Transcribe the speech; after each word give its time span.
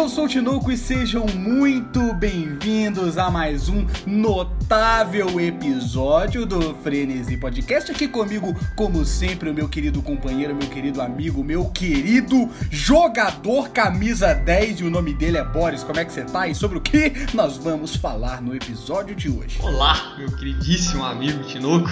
eu 0.00 0.08
sou 0.08 0.24
o 0.24 0.28
Tinoco 0.28 0.72
e 0.72 0.78
sejam 0.78 1.26
muito 1.26 2.14
bem-vindos 2.14 3.18
a 3.18 3.30
mais 3.30 3.68
um 3.68 3.86
notável 4.06 5.38
episódio 5.38 6.46
do 6.46 6.74
Frenesi 6.76 7.36
Podcast. 7.36 7.92
Aqui 7.92 8.08
comigo, 8.08 8.56
como 8.74 9.04
sempre, 9.04 9.50
o 9.50 9.54
meu 9.54 9.68
querido 9.68 10.00
companheiro, 10.00 10.54
meu 10.54 10.70
querido 10.70 11.02
amigo, 11.02 11.44
meu 11.44 11.66
querido 11.66 12.48
jogador 12.70 13.68
camisa 13.68 14.32
10 14.32 14.80
e 14.80 14.84
o 14.84 14.90
nome 14.90 15.12
dele 15.12 15.36
é 15.36 15.44
Boris. 15.44 15.84
Como 15.84 16.00
é 16.00 16.04
que 16.06 16.12
você 16.14 16.24
tá 16.24 16.48
e 16.48 16.54
sobre 16.54 16.78
o 16.78 16.80
que 16.80 17.12
nós 17.34 17.58
vamos 17.58 17.94
falar 17.94 18.40
no 18.40 18.56
episódio 18.56 19.14
de 19.14 19.28
hoje? 19.28 19.58
Olá, 19.60 20.14
meu 20.16 20.34
queridíssimo 20.34 21.04
amigo 21.04 21.44
Tinoco, 21.44 21.90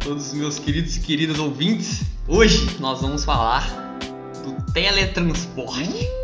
todos 0.00 0.26
os 0.26 0.34
meus 0.34 0.58
queridos 0.58 0.94
e 0.94 1.00
queridas 1.00 1.38
ouvintes. 1.38 2.02
Hoje 2.28 2.76
nós 2.78 3.00
vamos 3.00 3.24
falar 3.24 3.96
do 4.44 4.72
teletransporte. 4.74 6.19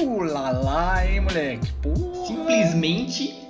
Uh, 0.00 0.22
lá 0.22 0.50
lá, 0.50 1.06
hein, 1.06 1.20
moleque? 1.20 1.72
Pô. 1.82 1.94
Simplesmente 2.26 3.46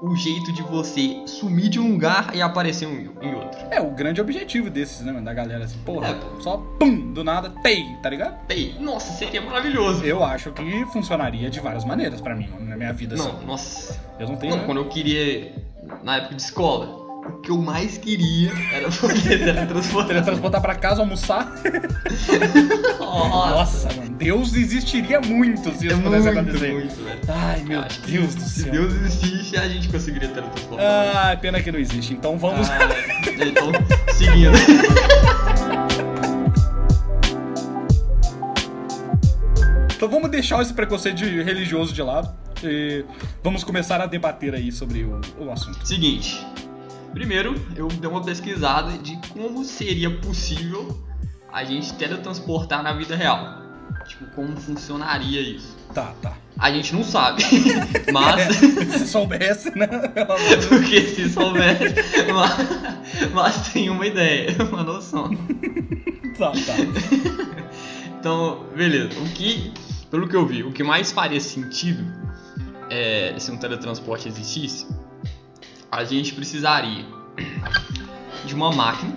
o 0.00 0.16
jeito 0.16 0.52
de 0.52 0.62
você 0.62 1.22
sumir 1.26 1.68
de 1.68 1.78
um 1.78 1.92
lugar 1.92 2.34
e 2.34 2.42
aparecer 2.42 2.86
um- 2.88 3.12
em 3.22 3.34
outro. 3.34 3.60
É 3.70 3.80
o 3.80 3.90
grande 3.92 4.20
objetivo 4.20 4.68
desses, 4.68 5.00
né? 5.06 5.12
Da 5.20 5.32
galera 5.32 5.64
assim, 5.64 5.78
porra, 5.84 6.08
É. 6.08 6.40
só 6.42 6.56
pum, 6.78 7.12
do 7.12 7.22
nada, 7.22 7.50
tei, 7.62 7.84
tá 8.02 8.10
ligado? 8.10 8.36
Ei, 8.48 8.74
nossa, 8.80 9.12
seria 9.12 9.40
maravilhoso. 9.40 10.04
Eu 10.04 10.24
acho 10.24 10.50
que 10.50 10.84
funcionaria 10.86 11.48
de 11.48 11.60
várias 11.60 11.84
maneiras 11.84 12.20
pra 12.20 12.34
mim, 12.34 12.48
na 12.60 12.76
minha 12.76 12.92
vida. 12.92 13.14
assim. 13.14 13.28
Não, 13.28 13.42
nossa. 13.42 14.00
Eu 14.18 14.26
não 14.28 14.36
tenho. 14.36 14.56
Não, 14.56 14.64
quando 14.64 14.78
eu 14.78 14.88
queria, 14.88 15.52
na 16.02 16.16
época 16.16 16.34
de 16.34 16.42
escola, 16.42 17.01
o 17.24 17.32
que 17.40 17.50
eu 17.50 17.58
mais 17.58 17.98
queria 17.98 18.52
era 18.72 18.90
poder 18.90 19.38
teletransportar. 19.44 20.08
Teletransportar 20.08 20.60
pra 20.60 20.74
casa, 20.74 21.00
almoçar. 21.02 21.52
Nossa, 22.98 23.88
Nossa, 23.88 23.92
mano. 23.94 24.10
Deus 24.16 24.54
existiria 24.54 25.20
muito 25.20 25.70
se 25.76 25.86
isso 25.86 25.96
é 25.96 25.98
pudesse 26.00 26.26
muito, 26.26 26.38
acontecer. 26.40 26.72
muito, 26.72 27.04
velho. 27.04 27.20
Ai, 27.28 27.62
meu 27.62 27.80
Acho 27.80 28.00
Deus 28.02 28.34
do 28.34 28.42
Se 28.42 28.62
céu. 28.62 28.72
Deus 28.72 28.94
existisse, 28.94 29.56
a 29.56 29.68
gente 29.68 29.88
conseguiria 29.88 30.28
teletransportar. 30.28 30.86
Ah, 30.86 31.36
pena 31.36 31.60
que 31.62 31.72
não 31.72 31.78
existe. 31.78 32.14
Então 32.14 32.38
vamos. 32.38 32.68
Ah, 32.68 32.78
então, 33.46 33.72
seguindo. 34.14 34.52
Então 39.96 40.08
vamos 40.08 40.30
deixar 40.30 40.60
esse 40.62 40.72
preconceito 40.74 41.20
religioso 41.22 41.92
de 41.92 42.02
lado. 42.02 42.32
E 42.64 43.04
vamos 43.42 43.64
começar 43.64 44.00
a 44.00 44.06
debater 44.06 44.54
aí 44.54 44.70
sobre 44.70 45.02
o, 45.04 45.20
o 45.40 45.50
assunto. 45.50 45.86
Seguinte. 45.86 46.44
Primeiro, 47.12 47.54
eu 47.76 47.88
dei 47.88 48.08
uma 48.08 48.22
pesquisada 48.22 48.96
de 48.98 49.18
como 49.28 49.64
seria 49.64 50.10
possível 50.10 50.98
a 51.52 51.62
gente 51.64 51.92
teletransportar 51.94 52.82
na 52.82 52.92
vida 52.92 53.14
real. 53.14 53.60
Tipo, 54.08 54.26
como 54.34 54.56
funcionaria 54.56 55.40
isso. 55.40 55.76
Tá, 55.94 56.14
tá. 56.22 56.34
A 56.58 56.70
gente 56.72 56.94
não 56.94 57.04
sabe, 57.04 57.42
mas 58.12 58.56
Se 58.56 59.06
soubesse, 59.08 59.76
né? 59.76 59.86
Porque 60.68 61.02
se 61.02 61.28
soubesse, 61.28 61.94
mas, 62.32 63.30
mas 63.32 63.72
tem 63.72 63.90
uma 63.90 64.06
ideia, 64.06 64.56
uma 64.70 64.82
noção. 64.82 65.30
Tá, 66.38 66.50
tá. 66.52 66.74
Então, 68.18 68.66
beleza. 68.74 69.18
O 69.20 69.28
que, 69.30 69.72
pelo 70.10 70.28
que 70.28 70.36
eu 70.36 70.46
vi, 70.46 70.62
o 70.62 70.72
que 70.72 70.82
mais 70.82 71.12
faria 71.12 71.40
sentido 71.40 72.04
é, 72.88 73.34
se 73.38 73.50
um 73.50 73.56
teletransporte 73.56 74.28
existisse, 74.28 74.86
a 75.92 76.04
gente 76.04 76.32
precisaria 76.32 77.04
de 78.46 78.54
uma 78.54 78.72
máquina 78.72 79.12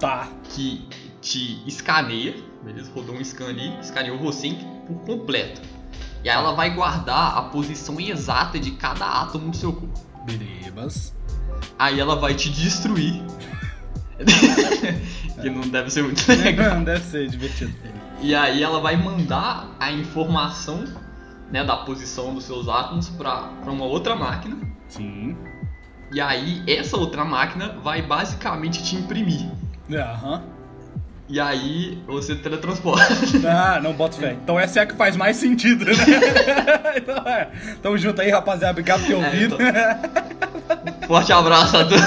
Tá. 0.00 0.28
que 0.52 0.88
te 1.20 1.62
escaneia, 1.68 2.34
beleza? 2.64 2.90
Rodou 2.92 3.14
um 3.14 3.22
scan 3.22 3.48
ali, 3.48 3.78
escaneou 3.80 4.18
você 4.18 4.56
por 4.86 4.96
completo. 5.06 5.60
E 6.24 6.28
aí 6.28 6.36
ela 6.36 6.52
vai 6.52 6.74
guardar 6.74 7.38
a 7.38 7.42
posição 7.42 8.00
exata 8.00 8.58
de 8.58 8.72
cada 8.72 9.06
átomo 9.06 9.50
do 9.50 9.56
seu 9.56 9.72
corpo. 9.72 10.00
Belebas. 10.24 11.14
Aí 11.78 12.00
ela 12.00 12.16
vai 12.16 12.34
te 12.34 12.50
destruir. 12.50 13.22
que 15.40 15.48
não 15.48 15.62
deve 15.68 15.90
ser 15.90 16.02
muito 16.02 16.26
legal. 16.28 16.74
Não, 16.74 16.84
deve 16.84 17.04
ser 17.04 17.28
divertido. 17.28 17.72
E 18.20 18.34
aí 18.34 18.62
ela 18.62 18.80
vai 18.80 18.96
mandar 18.96 19.76
a 19.78 19.92
informação 19.92 20.84
né, 21.50 21.62
da 21.62 21.76
posição 21.76 22.34
dos 22.34 22.44
seus 22.44 22.68
átomos 22.68 23.08
para 23.10 23.50
uma 23.66 23.84
outra 23.84 24.16
máquina. 24.16 24.56
Sim. 24.88 25.36
E 26.12 26.20
aí 26.20 26.62
essa 26.66 26.96
outra 26.96 27.24
máquina 27.24 27.76
vai 27.82 28.02
basicamente 28.02 28.82
te 28.82 28.96
imprimir. 28.96 29.46
Aham. 29.92 30.42
E 31.28 31.38
aí 31.38 32.02
você 32.08 32.34
teletransporta. 32.34 33.06
Ah, 33.48 33.78
não 33.80 33.92
boto 33.92 34.16
fé. 34.16 34.36
Então 34.42 34.58
essa 34.58 34.80
é 34.80 34.82
a 34.82 34.86
que 34.86 34.94
faz 34.96 35.16
mais 35.16 35.36
sentido, 35.36 35.84
né? 35.84 35.92
então, 36.96 37.16
é. 37.26 37.48
Tamo 37.80 37.96
junto 37.96 38.20
aí, 38.20 38.30
rapaziada. 38.30 38.72
Obrigado 38.72 39.00
por 39.00 39.06
ter 39.06 39.12
É, 39.12 39.16
ouvido. 39.16 39.56
Forte 41.06 41.32
abraço 41.32 41.76
a 41.76 41.84
todos. 41.84 42.00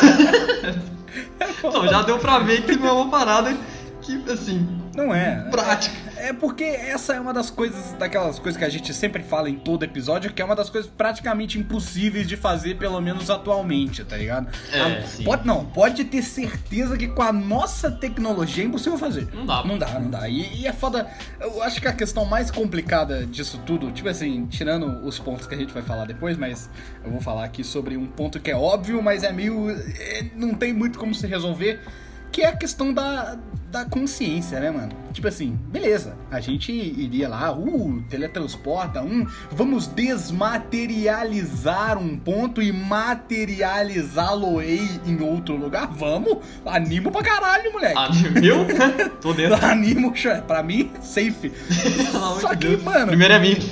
Então, 1.59 1.87
já 1.87 2.01
deu 2.01 2.19
pra 2.19 2.39
ver 2.39 2.63
que 2.63 2.75
não 2.75 2.87
é 2.87 2.91
uma 2.91 3.09
parada 3.09 3.55
que, 4.01 4.21
assim, 4.29 4.67
Não 4.95 5.13
é. 5.15 5.47
prática. 5.49 5.95
É 6.23 6.31
porque 6.31 6.63
essa 6.63 7.13
é 7.13 7.19
uma 7.19 7.33
das 7.33 7.49
coisas, 7.49 7.91
daquelas 7.99 8.39
coisas 8.39 8.57
que 8.57 8.63
a 8.63 8.69
gente 8.69 8.93
sempre 8.93 9.21
fala 9.21 9.49
em 9.49 9.55
todo 9.55 9.83
episódio, 9.83 10.31
que 10.31 10.41
é 10.41 10.45
uma 10.45 10.55
das 10.55 10.69
coisas 10.69 10.89
praticamente 10.89 11.59
impossíveis 11.59 12.25
de 12.25 12.37
fazer, 12.37 12.75
pelo 12.75 13.01
menos 13.01 13.29
atualmente, 13.29 14.05
tá 14.05 14.15
ligado? 14.15 14.47
É, 14.71 14.79
A-. 14.79 15.23
Pode, 15.25 15.45
não, 15.45 15.65
pode 15.65 16.05
ter 16.05 16.21
certeza 16.21 16.95
que 16.95 17.09
com 17.09 17.21
a 17.21 17.33
nossa 17.33 17.91
tecnologia 17.91 18.63
é 18.63 18.67
impossível 18.67 18.97
fazer. 18.97 19.27
Não 19.33 19.45
dá. 19.45 19.65
Não 19.65 19.77
dá, 19.77 19.99
não 19.99 20.09
dá. 20.09 20.29
E, 20.29 20.61
e 20.61 20.65
é 20.65 20.71
foda. 20.71 21.11
Eu 21.41 21.61
acho 21.61 21.81
que 21.81 21.89
a 21.89 21.93
questão 21.93 22.23
mais 22.23 22.49
complicada 22.49 23.25
disso 23.25 23.59
tudo, 23.65 23.91
tipo 23.91 24.07
assim, 24.07 24.45
tirando 24.45 25.05
os 25.05 25.19
pontos 25.19 25.45
que 25.45 25.53
a 25.53 25.57
gente 25.57 25.73
vai 25.73 25.83
falar 25.83 26.05
depois, 26.05 26.37
mas 26.37 26.69
eu 27.03 27.11
vou 27.11 27.19
falar 27.19 27.43
aqui 27.43 27.65
sobre 27.65 27.97
um 27.97 28.07
ponto 28.07 28.39
que 28.39 28.49
é 28.49 28.55
óbvio, 28.55 29.03
mas 29.03 29.23
é 29.23 29.33
meio. 29.33 29.69
é, 29.71 30.27
não 30.37 30.53
tem 30.53 30.71
muito 30.71 30.97
como 30.97 31.13
se 31.13 31.27
resolver. 31.27 31.81
Que 32.33 32.41
é 32.41 32.47
a 32.47 32.57
questão 32.57 32.91
da, 32.91 33.37
da 33.71 33.85
consciência, 33.85 34.59
né, 34.59 34.71
mano? 34.71 34.89
Tipo 35.13 35.27
assim, 35.27 35.55
beleza, 35.67 36.17
a 36.31 36.39
gente 36.39 36.71
iria 36.71 37.29
lá, 37.29 37.55
uh, 37.55 38.03
teletransporta, 38.09 39.03
um, 39.03 39.27
vamos 39.51 39.85
desmaterializar 39.85 41.99
um 41.99 42.17
ponto 42.17 42.59
e 42.59 42.71
materializá-lo-ei 42.71 44.81
em 45.05 45.21
outro 45.21 45.55
lugar? 45.55 45.87
Vamos! 45.93 46.39
Animo 46.65 47.11
pra 47.11 47.21
caralho, 47.21 47.71
moleque! 47.71 47.99
Viu? 48.41 48.65
Tô 49.21 49.31
dentro. 49.31 49.63
Animo, 49.63 50.11
pra 50.47 50.63
mim, 50.63 50.91
safe. 50.99 51.51
Só 52.41 52.55
que, 52.55 52.69
Deus. 52.69 52.83
mano, 52.83 53.05
Primeiro 53.07 53.35
é 53.35 53.39
mim. 53.39 53.55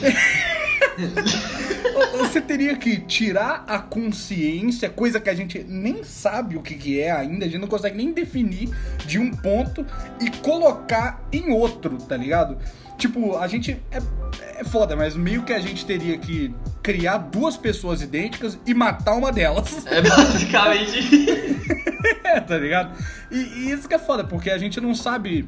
você 2.21 2.39
teria 2.39 2.75
que 2.75 2.97
tirar 3.01 3.63
a 3.67 3.79
consciência, 3.79 4.89
coisa 4.89 5.19
que 5.19 5.29
a 5.29 5.33
gente 5.33 5.63
nem 5.67 6.03
sabe 6.03 6.55
o 6.55 6.61
que, 6.61 6.75
que 6.75 6.99
é 6.99 7.11
ainda, 7.11 7.45
a 7.45 7.47
gente 7.47 7.59
não 7.59 7.67
consegue 7.67 7.97
nem 7.97 8.13
definir 8.13 8.69
de 9.05 9.19
um 9.19 9.31
ponto 9.31 9.85
e 10.19 10.29
colocar 10.29 11.23
em 11.31 11.51
outro, 11.51 11.97
tá 11.97 12.15
ligado? 12.15 12.57
Tipo, 12.97 13.37
a 13.37 13.47
gente. 13.47 13.81
É, 13.91 13.99
é 14.59 14.63
foda, 14.63 14.95
mas 14.95 15.15
meio 15.15 15.43
que 15.43 15.51
a 15.51 15.59
gente 15.59 15.83
teria 15.85 16.17
que 16.19 16.53
criar 16.83 17.17
duas 17.17 17.57
pessoas 17.57 18.01
idênticas 18.01 18.59
e 18.65 18.73
matar 18.75 19.13
uma 19.13 19.31
delas. 19.31 19.85
É 19.87 20.01
basicamente. 20.01 21.81
É, 22.23 22.39
tá 22.39 22.57
ligado? 22.57 22.97
E, 23.29 23.35
e 23.35 23.71
isso 23.71 23.87
que 23.87 23.93
é 23.93 23.99
foda, 23.99 24.23
porque 24.23 24.49
a 24.49 24.57
gente 24.57 24.79
não 24.79 24.95
sabe 24.95 25.47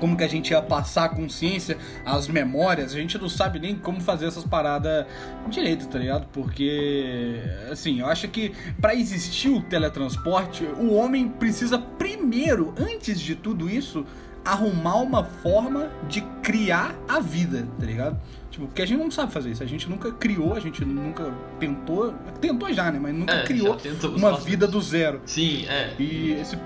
como 0.00 0.16
que 0.16 0.24
a 0.24 0.28
gente 0.28 0.50
ia 0.50 0.62
passar 0.62 1.04
a 1.04 1.08
consciência, 1.10 1.76
as 2.04 2.26
memórias, 2.26 2.92
a 2.92 2.96
gente 2.96 3.16
não 3.18 3.28
sabe 3.28 3.58
nem 3.60 3.76
como 3.76 4.00
fazer 4.00 4.26
essas 4.26 4.44
paradas 4.44 5.06
direito, 5.48 5.86
tá 5.88 5.98
ligado? 5.98 6.26
Porque, 6.32 7.40
assim, 7.70 8.00
eu 8.00 8.06
acho 8.06 8.26
que 8.28 8.52
pra 8.80 8.94
existir 8.94 9.50
o 9.50 9.60
teletransporte, 9.60 10.64
o 10.64 10.94
homem 10.94 11.28
precisa 11.28 11.78
primeiro, 11.78 12.74
antes 12.78 13.20
de 13.20 13.34
tudo 13.34 13.68
isso, 13.68 14.04
arrumar 14.44 14.96
uma 14.96 15.22
forma 15.24 15.90
de 16.08 16.22
criar 16.42 16.94
a 17.06 17.20
vida, 17.20 17.68
tá 17.78 17.84
ligado? 17.84 18.18
Tipo, 18.50 18.66
porque 18.66 18.82
a 18.82 18.86
gente 18.86 18.98
não 18.98 19.10
sabe 19.10 19.32
fazer 19.32 19.50
isso, 19.50 19.62
a 19.62 19.66
gente 19.66 19.88
nunca 19.88 20.10
criou, 20.12 20.54
a 20.54 20.60
gente 20.60 20.84
nunca 20.84 21.32
tentou, 21.58 22.12
tentou 22.40 22.72
já, 22.72 22.90
né? 22.90 22.98
Mas 23.00 23.14
nunca 23.14 23.34
É, 23.34 23.42
criou 23.44 23.76
uma 24.16 24.36
vida 24.38 24.66
do 24.66 24.80
zero. 24.80 25.20
Sim, 25.26 25.66
é. 25.66 25.92
E 25.98 26.32
esse, 26.32 26.58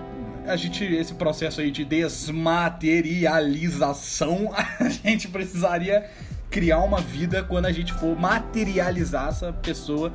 a 0.46 0.56
gente, 0.56 0.84
esse 0.84 1.14
processo 1.14 1.60
aí 1.60 1.70
de 1.70 1.84
desmaterialização, 1.84 4.52
a 4.54 4.88
gente 4.88 5.28
precisaria 5.28 6.04
criar 6.50 6.80
uma 6.80 7.00
vida 7.00 7.42
quando 7.42 7.66
a 7.66 7.72
gente 7.72 7.92
for 7.94 8.18
materializar 8.18 9.28
essa 9.28 9.52
pessoa 9.52 10.12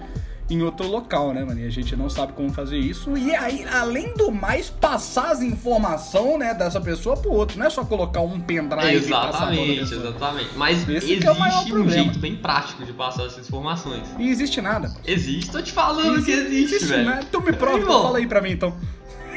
em 0.49 0.63
outro 0.63 0.87
local, 0.87 1.31
né, 1.31 1.43
mano? 1.43 1.59
E 1.59 1.67
a 1.67 1.69
gente 1.69 1.95
não 1.95 2.09
sabe 2.09 2.33
como 2.33 2.51
fazer 2.51 2.77
isso. 2.77 3.15
E 3.15 3.35
aí, 3.35 3.63
além 3.71 4.15
do 4.15 4.31
mais, 4.31 4.67
passar 4.69 5.29
as 5.31 5.43
informações, 5.43 6.39
né, 6.39 6.55
dessa 6.55 6.81
pessoa 6.81 7.15
pro 7.15 7.31
outro. 7.31 7.59
Não 7.59 7.67
é 7.67 7.69
só 7.69 7.85
colocar 7.85 8.21
um 8.21 8.39
pendrive 8.39 9.05
e 9.05 9.09
passar 9.09 9.53
Exatamente, 9.53 9.93
exatamente. 9.93 10.49
Mas 10.55 10.89
Esse 10.89 10.91
existe 10.91 11.27
é 11.27 11.31
o 11.31 11.37
maior 11.37 11.61
um 11.61 11.69
problema. 11.69 11.91
jeito 11.91 12.17
bem 12.17 12.35
prático 12.35 12.83
de 12.83 12.91
passar 12.93 13.27
essas 13.27 13.47
informações. 13.47 14.07
E 14.17 14.27
existe 14.29 14.59
nada. 14.59 14.91
Existe, 15.05 15.51
tô 15.51 15.61
te 15.61 15.71
falando 15.71 16.23
que 16.23 16.31
existe, 16.31 16.85
velho. 16.85 17.05
né? 17.05 17.19
Então 17.29 17.41
me 17.41 17.53
prova, 17.53 17.77
então 17.77 18.01
fala 18.01 18.17
aí 18.17 18.25
pra 18.25 18.41
mim, 18.41 18.51
então. 18.51 18.75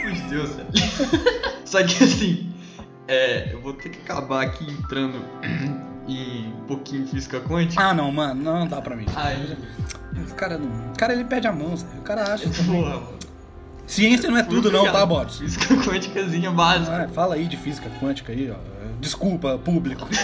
Meu 0.02 0.14
Deus, 0.28 0.50
velho. 0.56 0.68
Só 1.64 1.82
que 1.84 2.04
assim, 2.04 2.52
É, 3.08 3.52
eu 3.52 3.60
vou 3.60 3.72
ter 3.74 3.88
que 3.90 3.98
acabar 4.00 4.42
aqui 4.44 4.70
entrando 4.70 5.18
em 6.08 6.48
um 6.48 6.64
pouquinho 6.66 7.06
física 7.06 7.40
quântica. 7.40 7.82
Ah, 7.82 7.94
não, 7.94 8.10
mano, 8.12 8.42
não 8.42 8.66
dá 8.66 8.80
pra 8.80 8.96
mim. 8.96 9.06
Aí, 9.16 9.56
O 10.30 10.34
cara 10.34 10.58
não. 10.58 10.68
O 10.92 10.96
cara 10.96 11.12
ele 11.14 11.24
perde 11.24 11.46
a 11.48 11.52
mão, 11.52 11.76
sabe? 11.76 11.98
O 11.98 12.02
cara 12.02 12.32
acha. 12.34 12.46
porra, 12.48 12.94
mano. 12.96 13.18
Ciência 13.86 14.30
não 14.30 14.38
é 14.38 14.42
tudo, 14.42 14.70
não, 14.70 14.90
tá, 14.90 15.04
Boris? 15.04 15.38
Física 15.38 15.74
quânticazinha 15.76 16.50
básica. 16.50 17.04
Ah, 17.04 17.08
fala 17.08 17.34
aí 17.34 17.46
de 17.46 17.56
física 17.56 17.90
quântica 18.00 18.32
aí, 18.32 18.50
ó. 18.50 18.56
Desculpa, 19.00 19.58
público. 19.58 20.08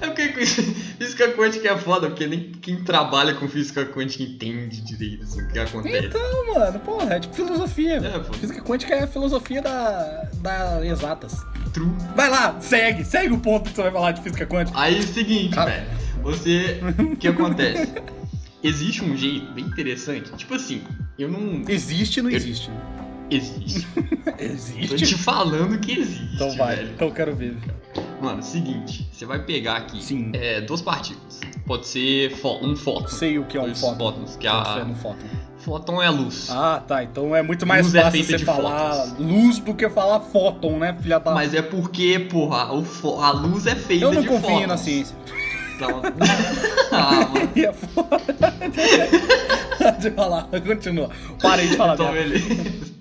É 0.00 0.06
porque 0.06 0.28
com 0.28 0.40
isso- 0.40 0.62
física 1.08 1.28
quântica 1.32 1.68
é 1.68 1.78
foda, 1.78 2.08
porque 2.08 2.26
nem 2.26 2.52
quem 2.52 2.82
trabalha 2.82 3.34
com 3.34 3.48
física 3.48 3.86
quântica 3.86 4.22
entende 4.22 4.80
direito 4.82 5.22
assim, 5.24 5.42
o 5.42 5.48
que 5.48 5.58
acontece. 5.58 6.06
Então, 6.06 6.54
mano, 6.54 6.78
porra, 6.80 7.14
é 7.14 7.20
tipo 7.20 7.34
filosofia. 7.34 7.96
É, 7.96 8.18
pô. 8.18 8.32
Física 8.34 8.60
quântica 8.60 8.94
é 8.94 9.02
a 9.04 9.06
filosofia 9.06 9.62
da, 9.62 10.28
da 10.34 10.86
exatas. 10.86 11.36
True. 11.72 11.90
Vai 12.14 12.28
lá, 12.28 12.60
segue, 12.60 13.04
segue 13.04 13.32
o 13.32 13.38
ponto 13.38 13.70
que 13.70 13.76
você 13.76 13.82
vai 13.82 13.92
falar 13.92 14.12
de 14.12 14.22
física 14.22 14.46
quântica. 14.46 14.78
Aí 14.78 14.96
é 14.96 14.98
o 14.98 15.02
seguinte, 15.02 15.54
velho. 15.54 15.86
Você. 16.22 16.80
O 17.12 17.16
que 17.16 17.28
acontece? 17.28 17.92
Existe 18.62 19.04
um 19.04 19.16
jeito 19.16 19.52
bem 19.52 19.64
interessante. 19.64 20.32
Tipo 20.32 20.54
assim, 20.54 20.82
eu 21.18 21.30
não. 21.30 21.64
Existe 21.68 22.20
ou 22.20 22.24
não 22.24 22.30
existe? 22.30 22.70
Existe. 23.30 23.86
Tô 23.94 24.94
te 24.96 25.04
Existe? 25.04 25.18
falando 25.18 25.78
que 25.80 26.00
existe. 26.00 26.30
Então 26.34 26.50
vai, 26.56 26.76
velho. 26.76 26.90
então 26.94 27.08
eu 27.08 27.14
quero 27.14 27.36
ver. 27.36 27.54
Mano, 28.20 28.42
seguinte, 28.42 29.08
você 29.12 29.24
vai 29.24 29.38
pegar 29.44 29.76
aqui 29.76 30.02
Sim. 30.02 30.30
é, 30.34 30.60
duas 30.60 30.82
partículas. 30.82 31.38
Pode 31.66 31.86
ser 31.86 32.30
fó- 32.36 32.58
um 32.60 32.74
fóton. 32.74 33.08
Sei 33.08 33.38
o 33.38 33.44
que 33.44 33.56
é 33.56 33.62
um 33.62 33.74
fóton. 33.74 33.96
fótons, 33.98 34.36
que 34.36 34.46
a 34.46 34.84
no 34.84 34.94
fóton. 34.96 35.26
fóton 35.58 36.02
é 36.02 36.10
luz. 36.10 36.48
Ah, 36.50 36.82
tá. 36.86 37.04
Então 37.04 37.34
é 37.36 37.42
muito 37.42 37.64
mais 37.66 37.86
Luz 37.86 37.94
é 37.94 38.02
fácil 38.02 38.12
feita 38.24 38.32
você 38.32 38.38
de 38.38 38.44
falar 38.44 38.92
fótons. 38.94 39.18
luz 39.18 39.58
do 39.60 39.74
que 39.74 39.88
falar 39.88 40.20
fóton, 40.20 40.78
né, 40.78 40.96
filha 41.00 41.18
da... 41.20 41.32
Mas 41.32 41.54
é 41.54 41.62
porque, 41.62 42.18
porra, 42.30 42.72
o 42.72 42.82
fó- 42.84 43.20
a 43.22 43.30
luz 43.30 43.66
é 43.66 43.76
feita 43.76 44.04
eu 44.06 44.12
não 44.12 44.22
de 44.22 44.28
confio 44.28 44.48
fótons. 44.50 44.66
na 44.66 44.76
ciência. 44.76 45.16
Então... 45.76 46.02
ah, 46.90 47.28
mano. 47.28 47.50
E 47.54 47.64
é 47.66 47.72
foda. 47.72 48.18
Pode 49.78 50.10
falar, 50.10 50.48
continua. 50.66 51.10
Parei 51.40 51.68
de 51.68 51.76
falar 51.76 51.94
Então, 51.94 52.12
beleza. 52.12 52.92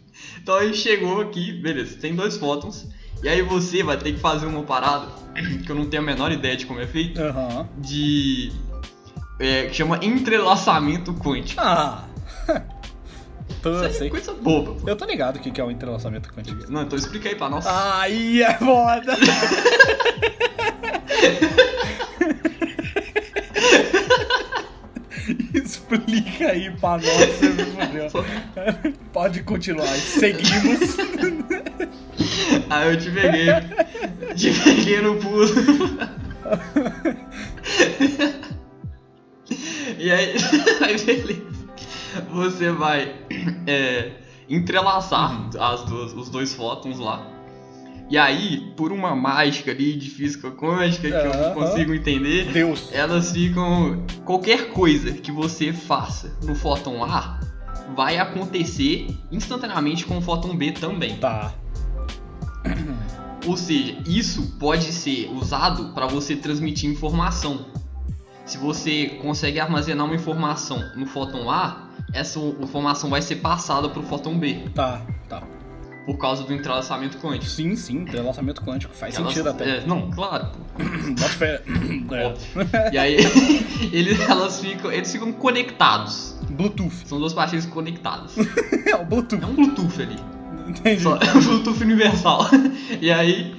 Então 0.42 0.56
aí 0.56 0.74
chegou 0.74 1.22
aqui, 1.22 1.54
beleza, 1.54 1.98
tem 2.00 2.16
dois 2.16 2.38
fótons. 2.38 2.88
E 3.24 3.30
aí 3.30 3.42
você 3.42 3.84
vai 3.84 3.98
ter 3.98 4.14
que 4.14 4.20
fazer 4.20 4.46
uma 4.46 4.64
parada 4.64 5.08
que 5.66 5.70
eu 5.70 5.76
não 5.76 5.86
tenho 5.86 6.04
a 6.04 6.06
menor 6.06 6.32
ideia 6.32 6.56
de 6.56 6.66
como 6.66 6.80
é 6.80 6.88
feito. 6.88 7.22
Aham. 7.22 7.68
De. 7.78 8.52
É, 9.40 9.66
que 9.68 9.74
chama 9.76 10.00
entrelaçamento 10.04 11.14
quântico. 11.14 11.62
Ah. 11.62 12.04
Tô, 13.62 13.76
Isso 13.78 13.86
é 13.86 13.90
sei. 13.92 14.10
coisa 14.10 14.34
boba. 14.34 14.74
pô. 14.76 14.90
Eu 14.90 14.96
tô 14.96 15.06
ligado 15.06 15.38
o 15.38 15.40
que 15.40 15.60
é 15.60 15.64
o 15.64 15.72
entrelaçamento 15.72 16.32
quântico. 16.34 16.72
Não, 16.72 16.84
então 16.84 16.98
explica 16.98 17.30
aí 17.30 17.36
pra 17.36 17.50
nós. 17.50 17.66
Aí 17.66 18.42
é 18.44 18.54
foda. 18.56 19.18
Explica 25.54 26.52
aí 26.52 26.72
pra 26.72 26.98
nós, 26.98 27.04
você 27.06 27.50
me 27.50 27.66
fudeu. 27.66 28.94
Pode 29.12 29.44
continuar, 29.44 29.88
seguimos. 29.96 30.96
Aí 32.70 32.94
eu 32.94 32.98
te 33.00 33.12
peguei. 33.12 33.48
te 34.36 34.52
peguei 34.64 35.02
no 35.02 35.16
pulo. 35.18 35.48
e 39.98 40.12
aí, 40.12 40.36
aí 40.82 41.06
beleza. 41.06 41.48
Você 42.32 42.72
vai 42.72 43.16
é, 43.68 44.12
entrelaçar 44.50 45.50
as 45.60 45.84
duas, 45.84 46.14
os 46.14 46.30
dois 46.30 46.54
fótons 46.54 47.00
lá. 47.00 47.26
E 48.10 48.18
aí, 48.18 48.72
por 48.78 48.94
uma 48.94 49.14
mágica 49.14 49.72
ali 49.72 49.94
de 49.98 50.10
física 50.10 50.50
quântica 50.50 51.10
que 51.10 51.28
eu 51.28 51.32
Aham. 51.34 51.48
não 51.50 51.54
consigo 51.54 51.94
entender, 51.94 52.46
Deus. 52.54 52.90
elas 52.94 53.34
ficam. 53.34 54.06
Qualquer 54.24 54.70
coisa 54.70 55.12
que 55.12 55.30
você 55.32 55.74
faça 55.74 56.38
no 56.44 56.56
fóton 56.56 57.04
A 57.04 57.38
vai 57.96 58.18
acontecer 58.18 59.08
instantaneamente 59.30 60.06
com 60.06 60.18
o 60.18 60.22
fóton 60.22 60.56
B 60.56 60.72
também. 60.72 61.18
Tá. 61.18 61.54
Ou 63.46 63.56
seja, 63.56 63.98
isso 64.06 64.56
pode 64.60 64.92
ser 64.92 65.30
usado 65.32 65.90
para 65.94 66.06
você 66.08 66.36
transmitir 66.36 66.90
informação. 66.90 67.66
Se 68.46 68.58
você 68.58 69.18
consegue 69.22 69.60
armazenar 69.60 70.06
uma 70.06 70.16
informação 70.16 70.82
no 70.96 71.06
fóton 71.06 71.50
A, 71.50 71.88
essa 72.14 72.40
informação 72.40 73.10
vai 73.10 73.22
ser 73.22 73.38
passada 73.38 73.90
para 73.90 74.00
o 74.00 74.04
fóton 74.04 74.38
B, 74.40 74.70
Tá, 74.74 75.02
tá. 75.28 75.44
por 76.06 76.18
causa 76.18 76.44
do 76.44 76.54
entrelaçamento 76.54 77.18
quântico. 77.18 77.46
Sim, 77.52 77.76
sim, 77.76 77.98
entrelaçamento 78.00 78.62
quântico. 78.62 78.94
Faz 78.96 79.16
Elas- 79.16 79.30
sentido 79.34 79.50
até. 79.50 79.78
é, 79.80 79.86
não, 79.86 80.10
claro. 80.12 80.48
Bota 81.20 81.30
fé. 81.34 81.62
É. 82.12 82.94
E 82.94 82.98
aí 82.98 83.16
eles, 83.92 84.20
elas 84.22 84.60
ficam, 84.62 84.92
eles 84.92 85.12
ficam 85.12 85.32
conectados. 85.34 86.36
Bluetooth. 86.50 87.06
São 87.06 87.20
duas 87.20 87.34
partículas 87.34 87.66
conectadas. 87.66 88.36
É 88.88 88.96
o 88.96 89.06
Bluetooth. 89.06 89.44
É 89.44 89.46
um 89.46 89.54
Bluetooth 89.56 90.02
ali. 90.02 90.16
Entendi. 90.68 91.02
Só, 91.02 91.16
é 91.18 91.34
um 91.38 91.42
Bluetooth 91.42 91.84
universal. 91.84 92.46
E 93.02 93.12
aí 93.12 93.56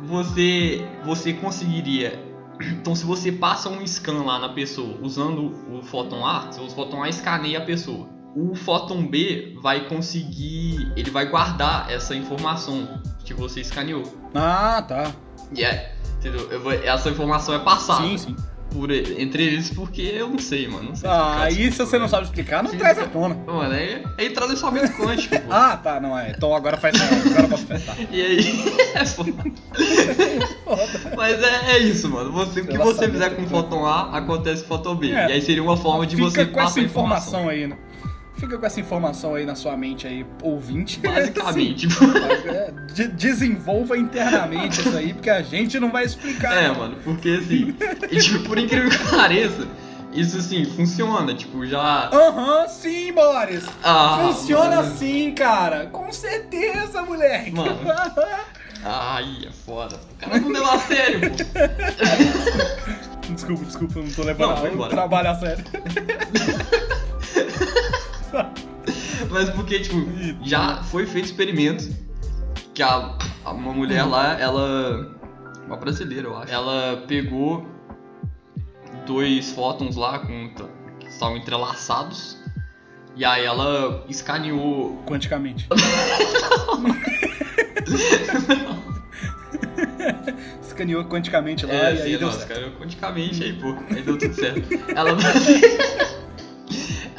você 0.00 0.86
você 1.04 1.32
conseguiria. 1.32 2.22
Então 2.60 2.94
se 2.94 3.04
você 3.04 3.32
passa 3.32 3.68
um 3.68 3.84
scan 3.86 4.22
lá 4.24 4.38
na 4.38 4.48
pessoa 4.50 4.98
usando 5.02 5.54
o 5.70 5.82
fóton 5.82 6.24
A, 6.26 6.50
o 6.60 6.70
fóton 6.70 7.02
A 7.02 7.08
escaneia 7.08 7.58
a 7.58 7.62
pessoa. 7.62 8.08
O 8.34 8.54
fóton 8.54 9.06
B 9.06 9.54
vai 9.60 9.86
conseguir, 9.88 10.90
ele 10.96 11.10
vai 11.10 11.26
guardar 11.26 11.90
essa 11.90 12.14
informação 12.16 12.88
que 13.24 13.34
você 13.34 13.60
escaneou. 13.60 14.02
Ah, 14.34 14.82
tá. 14.86 15.12
E 15.54 15.62
é, 15.62 15.94
entendeu? 16.16 16.48
Vou- 16.60 16.72
essa 16.72 17.10
informação 17.10 17.54
é 17.54 17.58
passada 17.58 18.02
Sim, 18.06 18.16
sim. 18.16 18.36
Por 18.72 18.90
e- 18.90 19.20
entre 19.22 19.44
eles 19.44 19.70
porque 19.70 20.02
eu 20.02 20.28
não 20.28 20.38
sei, 20.38 20.66
mano. 20.68 20.90
Não 20.90 20.96
sei 20.96 21.08
Ah, 21.08 21.42
aí 21.42 21.66
isso, 21.66 21.76
se 21.78 21.90
você 21.90 21.98
não 21.98 22.08
sabe 22.08 22.24
explicar, 22.24 22.62
não 22.62 22.70
Sim. 22.70 22.78
traz 22.78 22.98
à 22.98 23.04
tona. 23.06 23.34
Mano, 23.46 23.74
é, 23.74 24.02
é 24.18 24.24
entrelaçamento 24.26 24.92
quântico, 24.94 25.36
pô. 25.38 25.42
Ah, 25.52 25.76
tá, 25.76 26.00
não 26.00 26.18
é. 26.18 26.30
Então 26.36 26.54
agora 26.54 26.76
faz. 26.76 26.94
Agora 27.00 27.46
bota 27.48 27.66
fé, 27.66 27.78
tá. 27.78 27.94
E 28.10 28.20
aí, 28.20 28.64
é 28.94 29.04
foda. 29.04 29.32
Mas 31.16 31.42
é, 31.42 31.72
é 31.72 31.78
isso, 31.78 32.08
mano. 32.08 32.32
Você, 32.32 32.60
o 32.60 32.66
que 32.66 32.78
você 32.78 33.08
fizer 33.10 33.30
com 33.30 33.36
tem. 33.36 33.46
fóton 33.46 33.86
A, 33.86 34.16
acontece 34.16 34.62
com 34.62 34.68
fóton 34.68 34.94
B. 34.96 35.10
É. 35.10 35.28
E 35.28 35.32
aí 35.32 35.42
seria 35.42 35.62
uma 35.62 35.76
forma 35.76 36.06
de 36.06 36.16
você 36.16 36.44
passar 36.46 36.66
essa 36.70 36.80
a 36.80 36.82
informação 36.82 37.48
aí, 37.48 37.66
né? 37.66 37.76
Fica 38.42 38.58
com 38.58 38.66
essa 38.66 38.80
informação 38.80 39.36
aí 39.36 39.46
na 39.46 39.54
sua 39.54 39.76
mente 39.76 40.04
aí, 40.04 40.26
ouvinte. 40.42 40.98
Basicamente. 41.06 41.86
É, 42.48 42.72
de- 42.92 43.06
desenvolva 43.08 43.96
internamente 43.96 44.80
isso 44.80 44.96
aí, 44.96 45.14
porque 45.14 45.30
a 45.30 45.42
gente 45.42 45.78
não 45.78 45.92
vai 45.92 46.04
explicar. 46.04 46.52
é, 46.56 46.66
não. 46.66 46.74
mano, 46.74 46.96
porque 47.04 47.38
assim, 47.40 47.72
e, 48.10 48.18
tipo, 48.18 48.40
por 48.40 48.58
incrível 48.58 48.90
que 48.90 48.98
pareça, 49.14 49.64
isso 50.12 50.38
assim, 50.38 50.64
funciona. 50.64 51.32
Tipo, 51.34 51.64
já. 51.64 52.10
Aham, 52.12 52.66
sim, 52.66 53.12
Boris. 53.12 53.64
Ah, 53.80 54.18
Funciona 54.26 54.76
mano. 54.76 54.80
assim, 54.92 55.30
cara. 55.30 55.86
Com 55.86 56.10
certeza, 56.10 57.00
moleque. 57.02 57.52
Mano. 57.52 57.78
Ai, 58.84 59.46
é 59.46 59.52
foda. 59.64 59.94
O 59.94 60.14
cara 60.16 60.40
não 60.40 60.48
leva 60.50 60.74
a 60.74 60.78
sério, 60.80 61.20
pô. 61.30 61.36
desculpa, 63.32 63.64
desculpa, 63.64 64.00
não 64.00 64.10
tô 64.10 64.22
Não, 64.22 64.26
levando 64.26 64.60
vai 64.60 64.70
o 64.70 64.74
embora. 64.74 64.90
trabalho 64.90 65.30
a 65.30 65.34
sério. 65.36 65.64
Mas 69.30 69.50
porque, 69.50 69.80
tipo, 69.80 69.96
já 70.44 70.82
foi 70.84 71.06
feito 71.06 71.26
experimento 71.26 71.88
que 72.74 72.82
a, 72.82 73.16
a- 73.44 73.52
uma 73.52 73.72
mulher 73.72 74.04
lá, 74.04 74.38
ela. 74.38 75.10
Uma 75.66 75.76
brasileira, 75.76 76.26
eu 76.28 76.36
acho. 76.36 76.52
Ela 76.52 77.04
pegou 77.06 77.66
dois 79.06 79.52
fótons 79.52 79.96
lá 79.96 80.18
com, 80.18 80.50
que 80.98 81.06
estavam 81.06 81.36
entrelaçados. 81.36 82.36
E 83.14 83.24
aí 83.24 83.44
ela 83.44 84.04
escaneou. 84.08 85.02
Quanticamente. 85.06 85.68
Escaneou 90.62 91.04
quanticamente 91.04 91.66
lá 91.66 91.72
É, 91.74 91.94
e 91.94 92.02
aí 92.02 92.12
sim, 92.12 92.18
deu 92.18 92.20
não, 92.28 92.32
certo. 92.32 92.50
escaneou 92.50 92.72
quanticamente 92.72 93.44
aí, 93.44 93.52
pô. 93.52 93.76
Aí 93.90 94.02
deu 94.02 94.18
tudo 94.18 94.34
certo. 94.34 94.68
Ela. 94.94 95.16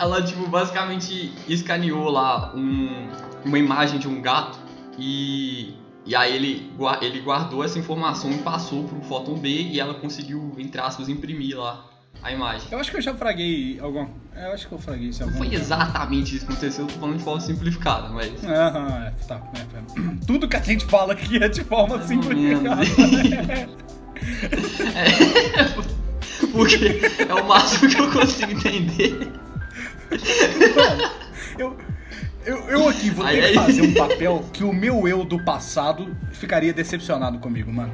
ela, 0.03 0.21
tipo, 0.21 0.45
basicamente 0.47 1.33
escaneou 1.47 2.09
lá 2.09 2.53
um, 2.53 3.07
uma 3.45 3.57
imagem 3.57 3.97
de 3.99 4.07
um 4.07 4.21
gato 4.21 4.59
e. 4.97 5.75
E 6.05 6.13
aí 6.17 6.35
ele, 6.35 6.69
ele 7.01 7.21
guardou 7.21 7.63
essa 7.63 7.79
informação 7.79 8.29
e 8.29 8.37
passou 8.39 8.83
pro 8.83 9.01
Photon 9.03 9.35
B 9.35 9.47
e 9.47 9.79
ela 9.79 9.93
conseguiu, 9.93 10.53
entre 10.57 10.81
aspas, 10.81 11.07
imprimir 11.07 11.57
lá 11.57 11.85
a 12.21 12.29
imagem. 12.29 12.67
Eu 12.69 12.77
acho 12.77 12.91
que 12.91 12.97
eu 12.97 13.01
já 13.01 13.13
fraguei 13.13 13.79
alguma. 13.79 14.09
Eu 14.35 14.51
acho 14.51 14.67
que 14.67 14.73
eu 14.73 14.79
fraguei 14.79 15.07
isso 15.07 15.23
em 15.23 15.27
Não 15.27 15.33
algum 15.33 15.45
foi 15.45 15.55
exatamente 15.55 16.35
isso 16.35 16.45
que 16.45 16.51
aconteceu, 16.51 16.83
eu 16.83 16.89
tô 16.89 16.99
falando 16.99 17.19
de 17.19 17.23
forma 17.23 17.39
simplificada, 17.39 18.09
mas. 18.09 18.33
Aham, 18.43 19.05
é, 19.05 19.11
tá. 19.25 19.41
é, 19.55 19.61
é. 19.61 20.15
Tudo 20.27 20.45
que 20.45 20.57
a 20.57 20.61
gente 20.61 20.83
fala 20.87 21.13
aqui 21.13 21.41
é 21.41 21.47
de 21.47 21.63
forma 21.63 21.95
Mais 21.95 22.11
ou 22.11 22.21
simplificada. 22.21 22.81
Porque 26.51 26.99
é 27.29 27.33
o 27.33 27.47
máximo 27.47 27.89
que 27.89 28.01
eu 28.01 28.11
consigo 28.11 28.51
entender. 28.51 29.31
Eu, 31.57 31.77
Eu, 32.45 32.57
eu 32.69 32.89
aqui 32.89 33.09
vou 33.09 33.25
ter 33.25 33.49
que 33.49 33.53
fazer 33.53 33.81
um 33.81 33.93
papel 33.93 34.43
que 34.51 34.63
o 34.63 34.73
meu 34.73 35.07
eu 35.07 35.23
do 35.23 35.41
passado 35.43 36.15
ficaria 36.31 36.73
decepcionado 36.73 37.39
comigo, 37.39 37.71
mano. 37.71 37.93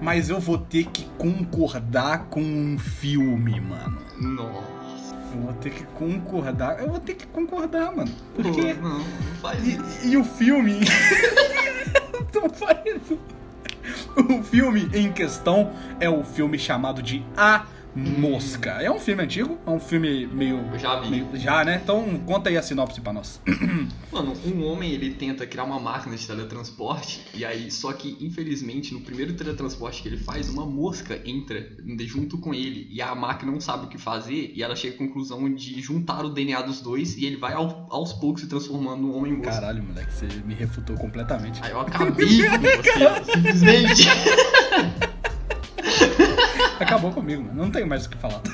Mas 0.00 0.28
eu 0.28 0.38
vou 0.38 0.58
ter 0.58 0.86
que 0.86 1.04
concordar 1.18 2.26
com 2.26 2.40
um 2.40 2.78
filme, 2.78 3.60
mano. 3.60 3.98
Nossa. 4.20 5.16
Eu 5.34 5.40
vou 5.40 5.52
ter 5.54 5.70
que 5.70 5.84
concordar. 5.86 6.78
Eu 6.80 6.90
vou 6.90 7.00
ter 7.00 7.14
que 7.14 7.26
concordar, 7.26 7.94
mano. 7.94 8.12
Porque. 8.34 8.74
Não, 8.74 8.98
não 8.98 9.04
faz 9.42 9.66
isso. 9.66 9.84
E, 10.04 10.10
e 10.10 10.16
o 10.16 10.24
filme. 10.24 10.80
Não 12.34 12.48
faz 12.48 12.78
isso. 12.84 13.18
O 14.16 14.42
filme 14.42 14.88
em 14.92 15.12
questão 15.12 15.72
é 16.00 16.08
o 16.08 16.22
filme 16.24 16.58
chamado 16.58 17.02
de 17.02 17.24
A 17.36 17.64
Mosca. 17.94 18.70
É 18.82 18.90
um 18.90 18.98
filme 18.98 19.22
antigo, 19.22 19.58
é 19.66 19.70
um 19.70 19.78
filme 19.78 20.26
meio. 20.26 20.58
Eu 20.72 20.78
já 20.78 21.00
vi. 21.00 21.10
meio- 21.10 21.28
já, 21.34 21.64
né? 21.64 21.80
Então 21.82 22.18
conta 22.26 22.48
aí 22.50 22.56
a 22.56 22.62
sinopse 22.62 23.00
pra 23.00 23.12
nós. 23.12 23.40
Mano, 24.10 24.32
um 24.44 24.64
homem 24.66 24.92
ele 24.92 25.10
tenta 25.14 25.46
criar 25.46 25.64
uma 25.64 25.78
máquina 25.80 26.16
de 26.16 26.26
teletransporte 26.26 27.20
e 27.34 27.44
aí 27.44 27.70
só 27.70 27.92
que 27.92 28.16
infelizmente 28.20 28.92
no 28.94 29.00
primeiro 29.00 29.32
teletransporte 29.34 30.02
que 30.02 30.08
ele 30.08 30.16
faz 30.18 30.48
uma 30.48 30.64
mosca 30.66 31.20
entra 31.24 31.68
junto 32.00 32.38
com 32.38 32.52
ele 32.54 32.86
e 32.90 33.00
a 33.02 33.14
máquina 33.14 33.50
não 33.52 33.60
sabe 33.60 33.86
o 33.86 33.88
que 33.88 33.98
fazer 33.98 34.52
e 34.54 34.62
ela 34.62 34.74
chega 34.76 34.94
à 34.94 34.98
conclusão 34.98 35.52
de 35.52 35.80
juntar 35.80 36.24
o 36.24 36.30
DNA 36.30 36.62
dos 36.62 36.80
dois 36.80 37.16
e 37.16 37.24
ele 37.24 37.36
vai 37.36 37.54
ao- 37.54 37.86
aos 37.90 38.12
poucos 38.12 38.42
se 38.42 38.48
transformando 38.48 39.02
num 39.02 39.16
homem 39.16 39.32
mosca. 39.32 39.50
Caralho, 39.52 39.82
moleque, 39.82 40.12
você 40.12 40.26
me 40.44 40.54
refutou 40.54 40.96
completamente. 40.96 41.60
Aí 41.62 41.70
eu 41.70 41.80
acabei 41.80 42.26
com 42.42 42.58
você, 42.60 43.24
simplesmente. 43.32 44.04
Acabou 46.84 47.10
comigo, 47.12 47.42
mano. 47.42 47.54
Não 47.64 47.70
tenho 47.70 47.86
mais 47.86 48.06
o 48.06 48.10
que 48.10 48.16
falar. 48.18 48.40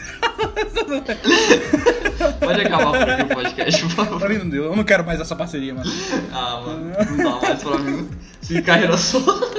Pode 2.41 2.61
acabar 2.61 2.91
por 2.93 3.11
aqui 3.11 3.23
o 3.23 3.29
podcast, 3.29 3.83
por 3.87 3.95
Pra 3.95 4.05
favor. 4.07 4.29
mim 4.29 4.39
não 4.39 4.49
deu. 4.49 4.65
Eu 4.65 4.77
não 4.77 4.85
quero 4.85 5.05
mais 5.05 5.21
essa 5.21 5.35
parceria, 5.37 5.75
mano. 5.75 5.91
Ah, 6.33 6.63
mano, 6.65 6.93
não 7.11 7.17
dá 7.17 7.47
mais 7.47 7.63
pra 7.63 7.79
mim. 7.79 8.09
Se 8.41 8.61
carreira 8.63 8.97
solo. 8.97 9.41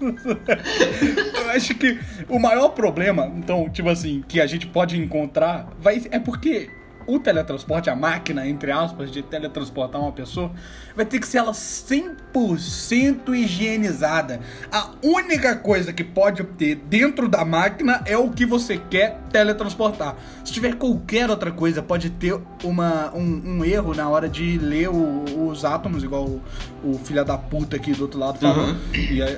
Eu 0.00 1.50
acho 1.50 1.74
que 1.74 1.98
o 2.28 2.38
maior 2.38 2.68
problema, 2.70 3.30
então, 3.36 3.68
tipo 3.68 3.88
assim, 3.88 4.22
que 4.28 4.40
a 4.40 4.46
gente 4.46 4.66
pode 4.66 4.96
encontrar 4.98 5.68
vai, 5.80 6.02
é 6.10 6.18
porque 6.18 6.70
o 7.08 7.18
teletransporte, 7.18 7.88
a 7.88 7.96
máquina, 7.96 8.46
entre 8.46 8.70
aspas, 8.70 9.10
de 9.10 9.22
teletransportar 9.22 10.00
uma 10.00 10.12
pessoa, 10.12 10.52
vai 10.94 11.06
ter 11.06 11.18
que 11.18 11.26
ser 11.26 11.38
ela 11.38 11.52
100% 11.52 13.34
higienizada. 13.34 14.40
A 14.70 14.90
única 15.02 15.56
coisa 15.56 15.92
que 15.92 16.04
pode 16.04 16.44
ter 16.44 16.74
dentro 16.76 17.26
da 17.28 17.44
máquina 17.44 18.02
é 18.06 18.16
o 18.16 18.30
que 18.30 18.44
você 18.44 18.76
quer 18.76 19.18
teletransportar. 19.32 20.16
Se 20.44 20.52
tiver 20.52 20.74
qualquer 20.74 21.30
outra 21.30 21.50
coisa, 21.50 21.82
pode 21.82 22.10
ter 22.10 22.38
uma, 22.62 23.10
um, 23.14 23.42
um 23.58 23.64
erro 23.64 23.94
na 23.94 24.08
hora 24.08 24.28
de 24.28 24.58
ler 24.58 24.88
o- 24.90 25.48
os 25.48 25.64
átomos, 25.64 26.04
igual 26.04 26.24
o, 26.26 26.42
o 26.84 26.98
filho 26.98 27.24
da 27.24 27.38
puta 27.38 27.76
aqui 27.76 27.92
do 27.92 28.02
outro 28.02 28.20
lado 28.20 28.38
falou. 28.38 28.66
Uhum. 28.68 28.76
E 28.94 29.22
aí, 29.22 29.32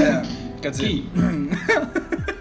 é, 0.00 0.22
quer 0.60 0.70
dizer, 0.70 1.04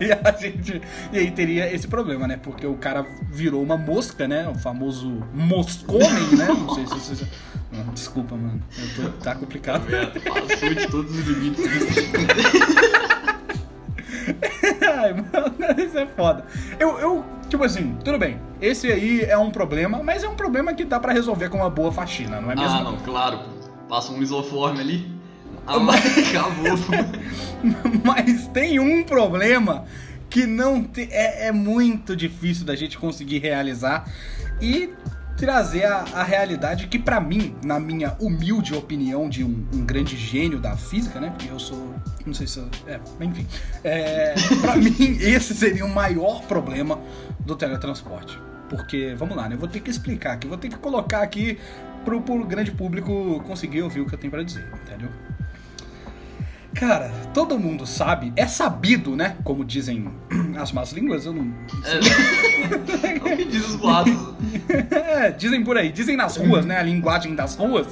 E 0.00 0.12
a 0.12 0.32
gente. 0.38 0.80
E 1.12 1.18
aí 1.18 1.30
teria 1.30 1.72
esse 1.72 1.86
problema, 1.88 2.26
né? 2.26 2.38
Porque 2.42 2.66
o 2.66 2.74
cara 2.74 3.06
virou 3.30 3.62
uma 3.62 3.76
mosca, 3.76 4.26
né? 4.28 4.48
O 4.48 4.54
famoso 4.54 5.22
moscomem, 5.34 6.36
né? 6.36 6.46
Não 6.48 6.74
sei 6.74 6.86
se 6.86 6.94
você. 7.14 7.26
Ah, 7.72 7.84
Desculpa, 7.92 8.34
mano. 8.36 8.60
Tô- 8.94 9.08
tá 9.22 9.34
complicado. 9.34 9.84
Passou 10.24 10.74
de 10.74 10.86
todos 10.88 11.10
os 11.16 11.26
limites. 11.26 11.66
Ai, 14.98 15.12
mano, 15.12 15.80
isso 15.80 15.98
é 15.98 16.06
foda. 16.06 16.44
Eu, 16.78 16.98
eu, 16.98 17.24
tipo 17.48 17.62
assim, 17.64 17.96
tudo 18.04 18.18
bem. 18.18 18.38
Esse 18.60 18.90
aí 18.90 19.22
é 19.22 19.36
um 19.38 19.50
problema, 19.50 20.02
mas 20.02 20.24
é 20.24 20.28
um 20.28 20.34
problema 20.34 20.72
que 20.74 20.84
dá 20.84 20.98
pra 20.98 21.12
resolver 21.12 21.48
com 21.48 21.58
uma 21.58 21.70
boa 21.70 21.92
faxina, 21.92 22.40
não 22.40 22.50
é 22.50 22.56
mesmo? 22.56 22.76
Ah, 22.76 22.82
não, 22.82 22.96
claro. 22.98 23.40
Passa 23.88 24.12
um 24.12 24.20
isoforme 24.22 24.80
ali. 24.80 25.15
Ah, 25.66 25.78
mas 25.78 26.00
acabou. 26.28 26.76
Mas 28.04 28.46
tem 28.48 28.78
um 28.78 29.02
problema 29.02 29.84
que 30.30 30.46
não 30.46 30.82
te- 30.84 31.08
é, 31.10 31.48
é 31.48 31.52
muito 31.52 32.14
difícil 32.14 32.64
da 32.64 32.76
gente 32.76 32.96
conseguir 32.98 33.38
realizar 33.38 34.08
e 34.60 34.90
trazer 35.36 35.84
a, 35.84 36.04
a 36.14 36.22
realidade 36.22 36.86
que 36.86 36.98
pra 36.98 37.20
mim, 37.20 37.56
na 37.64 37.78
minha 37.80 38.14
humilde 38.20 38.74
opinião 38.74 39.28
de 39.28 39.42
um, 39.44 39.66
um 39.74 39.84
grande 39.84 40.16
gênio 40.16 40.58
da 40.60 40.76
física, 40.76 41.20
né? 41.20 41.30
Porque 41.30 41.50
eu 41.50 41.58
sou, 41.58 41.94
não 42.24 42.32
sei 42.32 42.46
se 42.46 42.58
eu, 42.58 42.68
é, 42.86 43.00
enfim, 43.20 43.46
é, 43.82 44.34
para 44.60 44.76
mim 44.80 44.94
esse 45.20 45.54
seria 45.54 45.84
o 45.84 45.92
maior 45.92 46.42
problema 46.42 46.98
do 47.40 47.56
teletransporte. 47.56 48.38
Porque, 48.68 49.14
vamos 49.16 49.36
lá, 49.36 49.48
né? 49.48 49.54
Eu 49.56 49.58
vou 49.58 49.68
ter 49.68 49.80
que 49.80 49.90
explicar 49.90 50.32
aqui, 50.32 50.46
vou 50.46 50.58
ter 50.58 50.68
que 50.68 50.76
colocar 50.78 51.20
aqui 51.22 51.58
pro, 52.04 52.20
pro 52.20 52.44
grande 52.44 52.70
público 52.72 53.42
conseguir 53.46 53.82
ouvir 53.82 54.00
o 54.00 54.06
que 54.06 54.14
eu 54.14 54.18
tenho 54.18 54.30
pra 54.30 54.42
dizer, 54.42 54.66
entendeu? 54.84 55.08
Cara, 56.78 57.10
todo 57.32 57.58
mundo 57.58 57.86
sabe, 57.86 58.34
é 58.36 58.46
sabido, 58.46 59.16
né? 59.16 59.36
Como 59.42 59.64
dizem 59.64 60.10
as 60.60 60.72
más 60.72 60.92
línguas, 60.92 61.24
eu 61.24 61.32
não. 61.32 61.52
É, 61.84 63.16
é 63.16 63.32
o 63.32 63.36
que 63.36 63.44
diz 63.46 63.66
os 63.66 63.76
boatos. 63.76 64.12
É, 64.90 65.30
dizem 65.30 65.64
por 65.64 65.78
aí, 65.78 65.90
dizem 65.90 66.16
nas 66.16 66.36
ruas, 66.36 66.66
né? 66.66 66.78
A 66.78 66.82
linguagem 66.82 67.34
das 67.34 67.56
ruas, 67.56 67.86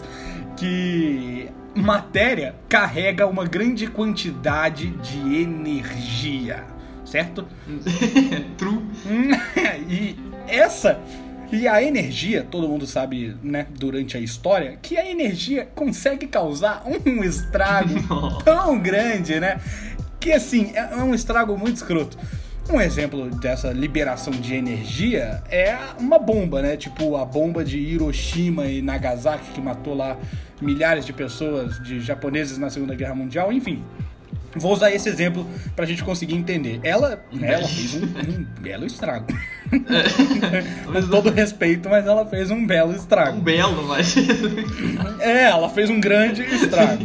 que 0.56 1.48
matéria 1.74 2.54
carrega 2.68 3.26
uma 3.26 3.44
grande 3.44 3.86
quantidade 3.86 4.90
de 4.90 5.40
energia, 5.42 6.64
certo? 7.04 7.46
True. 8.58 8.82
Hum, 9.06 9.30
e 9.88 10.16
essa. 10.46 11.00
E 11.52 11.68
a 11.68 11.82
energia, 11.82 12.42
todo 12.42 12.68
mundo 12.68 12.86
sabe, 12.86 13.36
né, 13.42 13.66
durante 13.78 14.16
a 14.16 14.20
história, 14.20 14.78
que 14.80 14.96
a 14.96 15.08
energia 15.08 15.68
consegue 15.74 16.26
causar 16.26 16.84
um 16.86 17.22
estrago 17.24 17.94
tão 18.44 18.78
grande, 18.78 19.38
né? 19.38 19.60
Que 20.18 20.32
assim, 20.32 20.72
é 20.74 20.96
um 20.96 21.14
estrago 21.14 21.56
muito 21.56 21.76
escroto. 21.76 22.16
Um 22.70 22.80
exemplo 22.80 23.28
dessa 23.28 23.72
liberação 23.72 24.32
de 24.32 24.54
energia 24.54 25.42
é 25.50 25.76
uma 25.98 26.18
bomba, 26.18 26.62
né? 26.62 26.76
Tipo 26.78 27.16
a 27.16 27.24
bomba 27.24 27.62
de 27.62 27.78
Hiroshima 27.78 28.66
e 28.66 28.80
Nagasaki 28.80 29.52
que 29.52 29.60
matou 29.60 29.94
lá 29.94 30.16
milhares 30.62 31.04
de 31.04 31.12
pessoas, 31.12 31.78
de 31.82 32.00
japoneses 32.00 32.56
na 32.56 32.70
Segunda 32.70 32.94
Guerra 32.94 33.14
Mundial, 33.14 33.52
enfim. 33.52 33.84
Vou 34.56 34.72
usar 34.72 34.90
esse 34.92 35.08
exemplo 35.08 35.46
pra 35.76 35.84
gente 35.84 36.02
conseguir 36.02 36.36
entender. 36.36 36.80
Ela, 36.82 37.22
né, 37.30 37.54
ela 37.54 37.68
fez 37.68 37.94
um, 37.94 38.04
um 38.04 38.44
belo 38.60 38.86
estrago. 38.86 39.26
Com 40.84 41.08
todo 41.08 41.30
respeito, 41.30 41.88
mas 41.88 42.06
ela 42.06 42.26
fez 42.26 42.50
um 42.50 42.66
belo 42.66 42.94
estrago. 42.94 43.38
Um 43.38 43.40
belo, 43.40 43.86
mas. 43.86 44.14
É, 45.20 45.44
ela 45.44 45.70
fez 45.70 45.88
um 45.88 46.00
grande 46.00 46.42
estrago. 46.42 47.04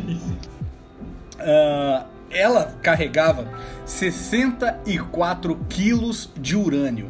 Ah, 1.40 2.06
ela 2.30 2.76
carregava 2.82 3.48
64 3.86 5.58
quilos 5.70 6.30
de 6.38 6.56
urânio. 6.56 7.10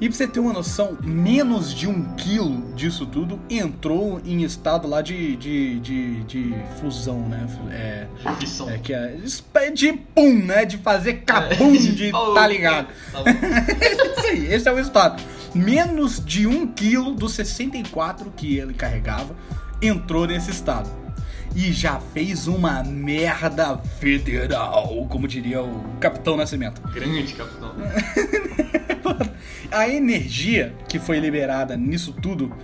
E 0.00 0.08
pra 0.08 0.16
você 0.16 0.28
ter 0.28 0.38
uma 0.38 0.52
noção, 0.52 0.96
menos 1.02 1.74
de 1.74 1.88
um 1.88 2.14
quilo 2.14 2.72
disso 2.74 3.04
tudo 3.04 3.40
entrou 3.50 4.20
em 4.24 4.42
estado 4.42 4.86
lá 4.86 5.02
de, 5.02 5.34
de, 5.36 5.80
de, 5.80 6.22
de 6.24 6.54
fusão, 6.80 7.28
né? 7.28 7.46
É, 7.70 8.06
é 8.74 8.78
que 8.78 8.94
é 8.94 9.70
de 9.72 9.92
pum, 9.92 10.34
né? 10.44 10.64
De 10.64 10.78
fazer 10.78 11.14
cabum, 11.24 11.72
de 11.72 12.12
Oh, 12.14 12.32
tá 12.32 12.46
ligado. 12.46 12.88
Tá. 13.12 13.22
Isso 14.18 14.26
aí, 14.26 14.54
esse 14.54 14.68
é 14.68 14.72
o 14.72 14.78
estado. 14.78 15.22
Menos 15.54 16.24
de 16.24 16.46
um 16.46 16.66
quilo 16.66 17.14
dos 17.14 17.32
64 17.32 18.32
que 18.36 18.56
ele 18.56 18.74
carregava 18.74 19.34
entrou 19.82 20.26
nesse 20.26 20.50
estado. 20.50 20.88
E 21.58 21.72
já 21.72 21.98
fez 21.98 22.46
uma 22.46 22.84
merda 22.84 23.76
federal, 23.98 25.04
como 25.10 25.26
diria 25.26 25.60
o 25.60 25.98
Capitão 25.98 26.36
Nascimento. 26.36 26.80
Grande 26.92 27.34
capitão. 27.34 27.74
A 29.68 29.88
energia 29.88 30.72
que 30.88 31.00
foi 31.00 31.18
liberada 31.18 31.76
nisso 31.76 32.12
tudo 32.12 32.54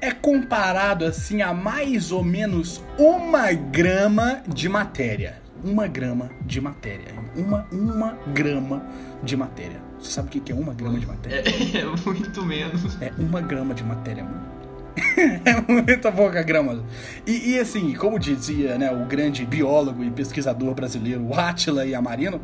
é 0.00 0.10
comparado 0.10 1.04
assim 1.04 1.42
a 1.42 1.52
mais 1.52 2.12
ou 2.12 2.24
menos 2.24 2.82
uma 2.98 3.52
grama 3.52 4.42
de 4.48 4.70
matéria. 4.70 5.42
Uma 5.62 5.86
grama 5.86 6.30
de 6.46 6.62
matéria. 6.62 7.12
Uma, 7.36 7.66
uma 7.70 8.18
grama 8.32 8.86
de 9.22 9.36
matéria. 9.36 9.82
Você 10.00 10.12
sabe 10.12 10.28
o 10.28 10.40
que 10.40 10.50
é 10.50 10.54
uma 10.54 10.72
grama 10.72 10.98
de 10.98 11.06
matéria? 11.06 11.42
É, 11.46 11.76
é 11.76 11.84
muito 11.84 12.42
menos. 12.42 13.02
É 13.02 13.12
uma 13.18 13.42
grama 13.42 13.74
de 13.74 13.84
matéria, 13.84 14.24
mano. 14.24 14.63
é 15.44 15.72
muita 15.72 16.12
pouca 16.12 16.42
grama. 16.42 16.84
E, 17.26 17.52
e, 17.52 17.58
assim, 17.58 17.94
como 17.94 18.18
dizia 18.18 18.78
né, 18.78 18.90
o 18.92 19.04
grande 19.06 19.44
biólogo 19.44 20.04
e 20.04 20.10
pesquisador 20.10 20.74
brasileiro 20.74 21.32
Átila 21.34 21.84
Yamarino, 21.84 22.40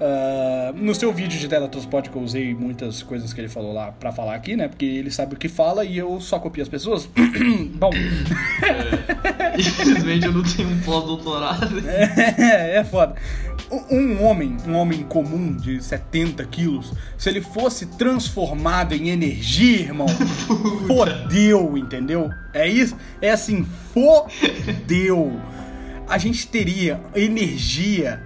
ah, 0.00 0.72
no 0.74 0.94
seu 0.94 1.12
vídeo 1.12 1.38
de 1.38 1.48
teletransporte 1.48 2.10
que 2.10 2.16
eu 2.16 2.22
usei 2.22 2.54
muitas 2.54 3.02
coisas 3.02 3.32
que 3.32 3.40
ele 3.40 3.48
falou 3.48 3.72
lá 3.72 3.92
pra 3.92 4.12
falar 4.12 4.34
aqui, 4.34 4.56
né? 4.56 4.68
Porque 4.68 4.84
ele 4.84 5.10
sabe 5.10 5.34
o 5.34 5.38
que 5.38 5.48
fala 5.48 5.84
e 5.84 5.96
eu 5.96 6.20
só 6.20 6.38
copio 6.38 6.62
as 6.62 6.68
pessoas. 6.68 7.08
Bom, 7.74 7.90
É, 8.62 9.60
infelizmente 9.60 10.26
eu 10.26 10.32
não 10.32 10.42
tenho 10.42 10.68
um 10.68 10.80
pós-doutorado. 10.80 11.78
é, 11.86 12.76
é 12.76 12.84
foda. 12.84 13.14
Um 13.90 14.22
homem, 14.22 14.56
um 14.66 14.74
homem 14.74 15.02
comum 15.04 15.56
de 15.56 15.82
70 15.82 16.44
quilos, 16.44 16.92
se 17.16 17.28
ele 17.28 17.40
fosse 17.40 17.86
transformado 17.86 18.94
em 18.94 19.08
energia, 19.08 19.80
irmão, 19.80 20.06
fodeu, 20.86 21.76
entendeu? 21.76 22.30
É 22.52 22.68
isso? 22.68 22.96
É 23.20 23.30
assim, 23.30 23.66
fodeu. 23.92 25.40
A 26.06 26.18
gente 26.18 26.46
teria 26.46 27.00
energia 27.14 28.22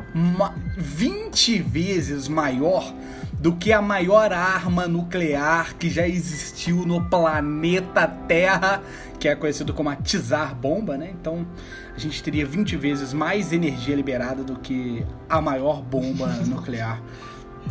20 0.76 1.60
vezes 1.62 2.28
maior 2.28 2.92
do 3.40 3.54
que 3.54 3.72
a 3.72 3.80
maior 3.80 4.32
arma 4.32 4.88
nuclear 4.88 5.76
que 5.76 5.88
já 5.88 6.06
existiu 6.08 6.84
no 6.84 7.04
planeta 7.08 8.06
Terra, 8.06 8.82
que 9.20 9.28
é 9.28 9.34
conhecido 9.36 9.72
como 9.72 9.90
a 9.90 9.96
Tsar 9.96 10.54
Bomba, 10.54 10.96
né? 10.96 11.10
Então 11.20 11.46
a 11.94 11.98
gente 11.98 12.22
teria 12.22 12.44
20 12.44 12.76
vezes 12.76 13.12
mais 13.12 13.52
energia 13.52 13.94
liberada 13.94 14.42
do 14.42 14.58
que 14.58 15.04
a 15.28 15.40
maior 15.40 15.82
bomba 15.82 16.26
nuclear. 16.46 17.00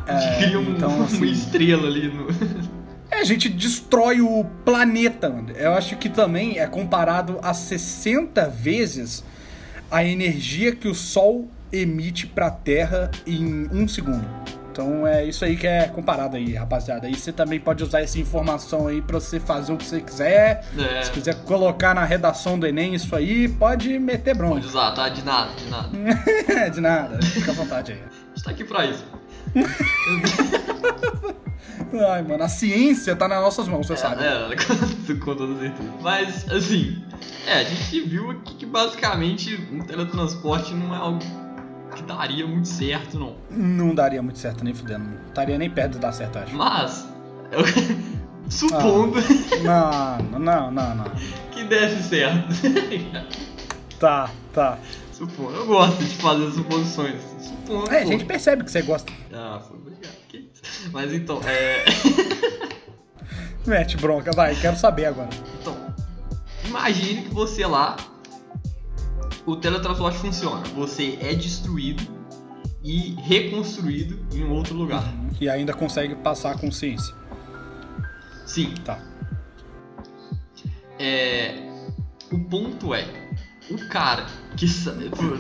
É, 0.06 0.58
um, 0.58 0.72
então, 0.72 1.04
assim, 1.04 1.18
uma 1.18 1.26
estrela 1.28 1.88
ali 1.88 2.08
no. 2.10 2.28
É, 3.10 3.22
a 3.22 3.24
gente 3.24 3.48
destrói 3.48 4.20
o 4.20 4.44
planeta, 4.66 5.30
mano. 5.30 5.52
Eu 5.52 5.74
acho 5.76 5.96
que 5.96 6.10
também 6.10 6.60
é 6.60 6.68
comparado 6.68 7.40
a 7.42 7.54
60 7.54 8.50
vezes 8.50 9.24
a 9.90 10.04
energia 10.04 10.76
que 10.76 10.90
o 10.90 10.94
Sol 10.94 11.50
emite 11.72 12.28
para 12.28 12.48
a 12.48 12.52
Terra 12.52 13.12
em 13.26 13.68
um 13.72 13.88
segundo. 13.88 14.26
Então 14.78 15.08
é 15.08 15.26
isso 15.26 15.44
aí 15.44 15.58
que 15.58 15.66
é 15.66 15.88
comparado 15.88 16.38
aí, 16.38 16.54
rapaziada. 16.54 17.08
Aí 17.08 17.16
você 17.16 17.34
também 17.34 17.60
pode 17.60 17.84
usar 17.84 18.02
essa 18.02 18.20
informação 18.20 18.86
aí 18.88 19.02
pra 19.02 19.20
você 19.20 19.40
fazer 19.40 19.74
o 19.74 19.78
que 19.78 19.84
você 19.84 20.00
quiser. 20.00 20.64
É. 20.78 21.02
Se 21.02 21.10
quiser 21.10 21.34
colocar 21.46 21.96
na 21.96 22.06
redação 22.06 22.60
do 22.60 22.68
Enem 22.68 22.94
isso 22.94 23.16
aí, 23.16 23.48
pode 23.48 23.98
meter 23.98 24.36
bronca. 24.36 24.56
Pode 24.56 24.68
usar, 24.68 24.92
tá? 24.92 25.10
De 25.10 25.24
nada, 25.24 25.50
de 25.56 25.68
nada. 25.68 25.90
de 26.70 26.80
nada, 26.80 27.20
fica 27.24 27.50
à 27.50 27.56
vontade 27.56 27.94
aí. 27.94 27.98
A 27.98 28.36
gente 28.36 28.44
tá 28.44 28.52
aqui 28.52 28.64
pra 28.64 28.86
isso. 28.86 29.04
Ai, 32.12 32.22
mano, 32.22 32.44
a 32.44 32.50
ciência 32.50 33.16
tá 33.16 33.28
nas 33.28 33.42
nossas 33.42 33.68
mãos, 33.68 33.88
você 33.88 33.94
é, 33.94 33.96
sabe. 33.96 34.24
É, 34.24 35.16
com 35.16 35.36
toda 35.36 35.58
certeza. 35.60 35.90
Mas, 36.02 36.52
assim, 36.52 37.04
é, 37.48 37.54
a 37.54 37.64
gente 37.64 38.02
viu 38.02 38.30
aqui 38.30 38.54
que 38.54 38.66
basicamente 38.68 39.60
um 39.72 39.80
teletransporte 39.80 40.76
não 40.76 40.94
é 40.94 40.98
algo 41.00 41.47
que 41.98 42.04
daria 42.04 42.46
muito 42.46 42.68
certo, 42.68 43.18
não. 43.18 43.36
Não 43.50 43.96
daria 43.96 44.22
muito 44.22 44.38
certo, 44.38 44.64
nem 44.64 44.74
fudendo. 44.74 45.06
Não 45.06 45.28
estaria 45.28 45.58
nem 45.58 45.70
perto 45.70 45.94
de 45.94 46.00
dar 46.00 46.12
certo, 46.12 46.38
acho. 46.38 46.56
Mas, 46.56 47.08
eu... 47.52 47.62
supondo. 48.50 49.20
Ah, 49.68 50.20
não, 50.32 50.40
não, 50.40 50.72
não, 50.72 50.96
não. 50.96 51.06
que 51.52 51.64
desse 51.64 52.04
certo. 52.04 52.54
tá, 54.00 54.30
tá. 54.54 54.78
Supondo. 55.12 55.56
Eu 55.56 55.66
gosto 55.66 56.04
de 56.04 56.16
fazer 56.16 56.52
suposições. 56.52 57.16
Supondo. 57.40 57.92
É, 57.92 58.04
a 58.04 58.06
gente 58.06 58.26
percebe 58.26 58.64
que 58.64 58.72
você 58.72 58.84
gosta. 58.84 59.12
Ah, 59.34 59.60
foi 59.68 59.78
obrigado. 59.78 60.16
Mas 60.92 61.12
então, 61.12 61.42
é. 61.46 61.84
Mete 63.66 63.98
bronca, 63.98 64.32
vai, 64.32 64.56
quero 64.56 64.78
saber 64.78 65.06
agora. 65.06 65.30
Então, 65.60 65.76
imagine 66.64 67.24
que 67.24 67.34
você 67.34 67.66
lá 67.66 67.98
o 69.48 69.56
teletransporte 69.56 70.20
funciona. 70.20 70.62
Você 70.76 71.18
é 71.22 71.34
destruído 71.34 72.04
e 72.84 73.16
reconstruído 73.22 74.20
em 74.34 74.44
um 74.44 74.52
outro 74.52 74.76
lugar. 74.76 75.04
Uhum. 75.04 75.30
E 75.40 75.50
ainda 75.50 75.74
consegue 75.74 76.16
passar 76.16 76.52
a 76.52 76.58
consciência. 76.58 77.16
Sim. 78.46 78.74
Tá. 78.84 79.00
É, 81.00 81.56
o 82.32 82.40
ponto 82.40 82.94
é, 82.94 83.08
o 83.72 83.88
cara 83.88 84.26
que. 84.58 84.68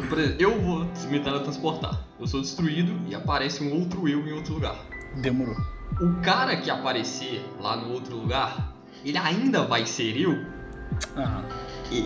Por 0.07 0.19
exemplo, 0.19 0.41
eu 0.41 0.61
vou 0.61 0.85
me 1.09 1.19
teletransportar. 1.19 2.01
Eu 2.17 2.27
sou 2.27 2.41
destruído 2.41 2.97
e 3.07 3.13
aparece 3.13 3.61
um 3.61 3.77
outro 3.77 4.07
eu 4.07 4.25
em 4.25 4.31
outro 4.31 4.53
lugar. 4.53 4.75
Demorou. 5.21 5.55
O 5.99 6.21
cara 6.21 6.55
que 6.55 6.69
aparecer 6.69 7.43
lá 7.59 7.75
no 7.75 7.91
outro 7.91 8.15
lugar, 8.15 8.73
ele 9.03 9.17
ainda 9.17 9.63
vai 9.63 9.85
ser 9.85 10.15
eu? 10.15 10.33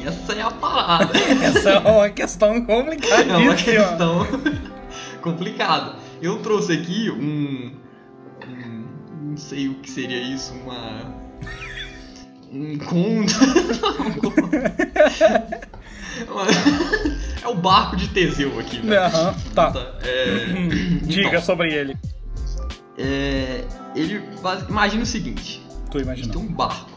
Essa 0.05 0.33
é 0.33 0.41
a 0.41 0.51
parada. 0.51 1.11
Essa 1.43 1.69
é 1.71 1.79
uma 1.79 2.09
questão 2.09 2.65
complicada. 2.65 3.23
É 3.23 3.37
uma 3.37 3.55
questão 3.55 4.27
complicada. 5.21 5.95
Eu 6.21 6.39
trouxe 6.39 6.73
aqui 6.73 7.09
um, 7.09 7.71
um, 8.47 8.85
Não 9.29 9.37
sei 9.37 9.69
o 9.69 9.75
que 9.75 9.89
seria 9.89 10.21
isso, 10.21 10.53
uma. 10.53 11.21
Um 12.51 12.77
conto. 12.77 13.33
é 17.41 17.47
o 17.47 17.55
barco 17.55 17.95
de 17.95 18.09
Teseu 18.09 18.59
aqui. 18.59 18.85
Né? 18.85 18.99
Uhum, 19.07 19.33
tá. 19.55 19.71
É... 20.03 20.35
Diga 21.01 21.29
então, 21.29 21.41
sobre 21.41 21.73
ele. 21.73 21.97
É... 22.97 23.63
Ele. 23.95 24.21
Imagina 24.69 25.03
o 25.03 25.05
seguinte: 25.05 25.65
Tô 25.89 25.99
imaginando. 25.99 26.37
Tem 26.37 26.47
um 26.47 26.53
barco. 26.53 26.90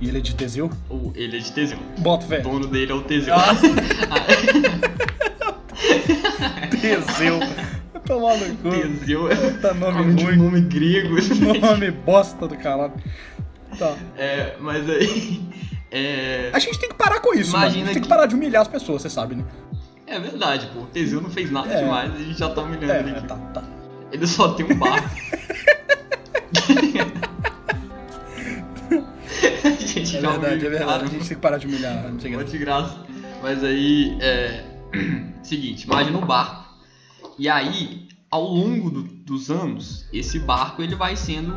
E 0.00 0.08
ele 0.08 0.18
é 0.18 0.20
de 0.20 0.34
Teseu? 0.34 0.70
Ou 0.88 1.12
ele 1.14 1.36
é 1.38 1.40
de 1.40 1.52
Teseu. 1.52 1.78
Bota 1.98 2.26
fé. 2.26 2.40
O 2.40 2.42
dono 2.42 2.66
dele 2.66 2.90
é 2.92 2.94
o 2.94 3.02
Teseu. 3.02 3.34
Ah. 3.34 3.54
Teseu. 6.70 7.40
Tomar 8.04 8.36
no 8.36 8.54
cu. 8.56 8.70
Teseu 8.70 9.30
é 9.30 9.52
tá 9.52 9.72
nome, 9.72 10.04
nome 10.04 10.22
ruim. 10.22 10.36
nome 10.36 10.60
grego. 10.60 11.16
Nome 11.60 11.90
bosta 11.90 12.46
do 12.46 12.56
caralho. 12.56 12.92
Tá. 13.78 13.96
É, 14.16 14.56
mas 14.60 14.88
aí. 14.88 15.40
É... 15.90 16.50
A 16.52 16.58
gente 16.58 16.78
tem 16.78 16.90
que 16.90 16.94
parar 16.94 17.20
com 17.20 17.32
isso, 17.32 17.56
Imagina 17.56 17.56
mano. 17.56 17.66
A 17.66 17.70
gente 17.70 17.86
que... 17.86 17.92
tem 17.94 18.02
que 18.02 18.08
parar 18.08 18.26
de 18.26 18.34
humilhar 18.34 18.60
as 18.62 18.68
pessoas, 18.68 19.02
você 19.02 19.08
sabe, 19.08 19.34
né? 19.34 19.44
É 20.06 20.20
verdade, 20.20 20.68
pô. 20.74 20.80
O 20.80 20.86
Teseu 20.86 21.22
não 21.22 21.30
fez 21.30 21.50
nada 21.50 21.72
é. 21.72 21.82
demais, 21.82 22.14
a 22.14 22.18
gente 22.18 22.38
já 22.38 22.50
tá 22.50 22.60
humilhando 22.60 22.92
é, 22.92 23.00
ele 23.00 23.10
aqui. 23.10 23.26
Tá, 23.26 23.36
tá. 23.36 23.64
Ele 24.12 24.26
só 24.26 24.52
tem 24.52 24.66
um 24.66 24.78
barco. 24.78 25.08
gente 29.94 30.16
é 30.16 30.20
já 30.20 30.30
verdade, 30.30 30.66
é 30.66 30.70
verdade. 30.70 31.04
A 31.04 31.06
gente 31.06 31.28
tem 31.28 31.36
que 31.36 31.42
parar 31.42 31.58
de 31.58 31.66
humilhar. 31.66 32.10
Não 32.10 32.20
sei 32.20 32.44
de 32.44 32.58
graça. 32.58 32.98
Mas 33.42 33.62
aí, 33.62 34.16
é. 34.20 34.64
Seguinte, 35.42 35.84
imagina 35.84 36.18
um 36.18 36.26
barco. 36.26 36.64
E 37.38 37.48
aí, 37.48 38.08
ao 38.30 38.42
longo 38.42 38.90
do, 38.90 39.02
dos 39.02 39.50
anos, 39.50 40.06
esse 40.12 40.38
barco 40.38 40.82
ele 40.82 40.94
vai 40.94 41.14
sendo 41.16 41.54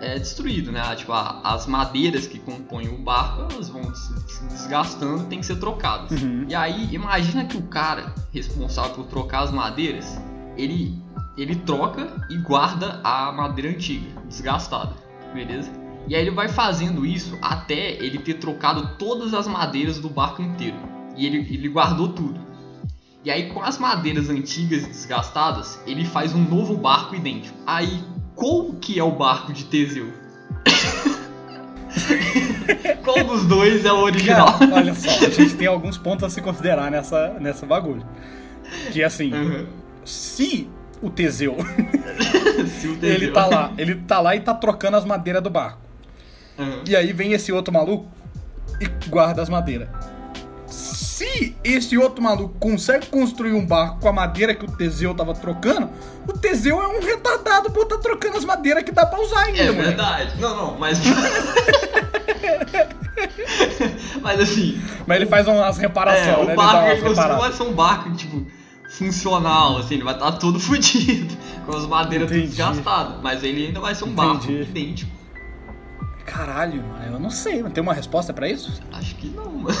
é, 0.00 0.18
destruído, 0.18 0.72
né? 0.72 0.94
Tipo, 0.96 1.12
a, 1.12 1.40
as 1.44 1.66
madeiras 1.66 2.26
que 2.26 2.38
compõem 2.38 2.88
o 2.88 2.98
barco, 2.98 3.52
elas 3.52 3.68
vão 3.68 3.94
se, 3.94 4.12
se 4.28 4.44
desgastando 4.44 5.24
e 5.24 5.26
tem 5.26 5.40
que 5.40 5.46
ser 5.46 5.56
trocadas. 5.56 6.10
Uhum. 6.20 6.46
E 6.48 6.54
aí, 6.54 6.88
imagina 6.92 7.44
que 7.44 7.56
o 7.56 7.62
cara 7.62 8.14
responsável 8.32 8.94
por 8.94 9.06
trocar 9.06 9.42
as 9.42 9.50
madeiras, 9.50 10.18
ele, 10.56 10.98
ele 11.36 11.56
troca 11.56 12.08
e 12.30 12.38
guarda 12.38 13.00
a 13.04 13.30
madeira 13.32 13.70
antiga, 13.70 14.20
desgastada, 14.28 14.94
beleza? 15.32 15.85
E 16.08 16.14
aí 16.14 16.22
ele 16.22 16.30
vai 16.30 16.48
fazendo 16.48 17.04
isso 17.04 17.36
até 17.42 17.92
ele 17.94 18.18
ter 18.18 18.34
trocado 18.34 18.96
todas 18.96 19.34
as 19.34 19.46
madeiras 19.46 19.98
do 19.98 20.08
barco 20.08 20.40
inteiro. 20.40 20.76
E 21.16 21.26
ele, 21.26 21.38
ele 21.38 21.68
guardou 21.68 22.08
tudo. 22.08 22.40
E 23.24 23.30
aí 23.30 23.50
com 23.50 23.60
as 23.60 23.78
madeiras 23.78 24.30
antigas 24.30 24.84
e 24.84 24.86
desgastadas, 24.86 25.80
ele 25.84 26.04
faz 26.04 26.32
um 26.32 26.42
novo 26.42 26.76
barco 26.76 27.16
idêntico. 27.16 27.58
Aí, 27.66 28.04
qual 28.36 28.72
que 28.74 29.00
é 29.00 29.02
o 29.02 29.10
barco 29.10 29.52
de 29.52 29.64
Teseu? 29.64 30.12
qual 33.02 33.24
dos 33.24 33.44
dois 33.46 33.84
é 33.84 33.92
o 33.92 33.98
original? 33.98 34.58
Cara, 34.58 34.74
olha 34.74 34.94
só, 34.94 35.26
a 35.26 35.30
gente 35.30 35.56
tem 35.56 35.66
alguns 35.66 35.98
pontos 35.98 36.22
a 36.22 36.30
se 36.30 36.40
considerar 36.40 36.88
nessa, 36.88 37.30
nessa 37.40 37.66
bagulho. 37.66 38.06
Que 38.92 39.02
assim, 39.02 39.32
uhum. 39.32 39.66
se 40.04 40.70
o 41.02 41.10
Teseu, 41.10 41.56
se 42.80 42.88
o 42.88 42.96
Teseu. 42.96 43.16
ele 43.16 43.32
tá 43.32 43.46
lá, 43.46 43.72
ele 43.76 43.94
tá 43.96 44.20
lá 44.20 44.36
e 44.36 44.40
tá 44.40 44.54
trocando 44.54 44.96
as 44.96 45.04
madeiras 45.04 45.42
do 45.42 45.50
barco. 45.50 45.85
Uhum. 46.58 46.82
E 46.86 46.96
aí 46.96 47.12
vem 47.12 47.32
esse 47.32 47.52
outro 47.52 47.72
maluco 47.72 48.06
e 48.80 48.86
guarda 49.08 49.42
as 49.42 49.48
madeiras. 49.48 49.88
Se 50.66 51.56
esse 51.64 51.96
outro 51.96 52.22
maluco 52.22 52.54
consegue 52.58 53.06
construir 53.06 53.52
um 53.52 53.64
barco 53.64 54.00
com 54.00 54.08
a 54.08 54.12
madeira 54.12 54.54
que 54.54 54.64
o 54.64 54.70
Teseu 54.70 55.14
tava 55.14 55.34
trocando, 55.34 55.88
o 56.26 56.32
Teseu 56.32 56.82
é 56.82 56.88
um 56.88 57.00
retardado 57.00 57.70
por 57.70 57.84
estar 57.84 57.96
tá 57.96 58.02
trocando 58.02 58.36
as 58.36 58.44
madeiras 58.44 58.82
que 58.82 58.92
dá 58.92 59.06
pra 59.06 59.20
usar 59.20 59.44
ainda. 59.44 59.62
É 59.62 59.72
verdade. 59.72 60.38
Não, 60.40 60.54
não, 60.56 60.78
mas. 60.78 61.00
mas 64.20 64.40
assim. 64.40 64.78
Mas 65.06 65.16
ele 65.16 65.26
faz 65.26 65.46
umas 65.46 65.78
reparações, 65.78 66.26
é, 66.26 66.44
né? 66.44 66.52
O 66.52 66.56
barco 66.56 66.90
ele, 66.90 67.14
vai 67.14 67.52
ser 67.52 67.62
um 67.62 67.72
barco, 67.72 68.12
tipo, 68.14 68.46
funcional, 68.90 69.78
assim, 69.78 69.94
ele 69.94 70.04
vai 70.04 70.14
estar 70.14 70.32
tá 70.32 70.38
todo 70.38 70.60
fodido, 70.60 71.34
com 71.64 71.76
as 71.76 71.86
madeiras 71.86 72.28
tudo 72.28 72.40
desgastadas. 72.40 73.16
Mas 73.22 73.42
ele 73.42 73.68
ainda 73.68 73.80
vai 73.80 73.94
ser 73.94 74.04
um 74.04 74.08
Entendi. 74.08 74.26
barco 74.26 74.50
idêntico. 74.50 75.15
Caralho, 76.36 76.84
eu 77.06 77.18
não 77.18 77.30
sei, 77.30 77.62
tem 77.62 77.82
uma 77.82 77.94
resposta 77.94 78.30
pra 78.30 78.46
isso? 78.46 78.82
Acho 78.92 79.14
que 79.14 79.28
não, 79.28 79.50
mano. 79.50 79.76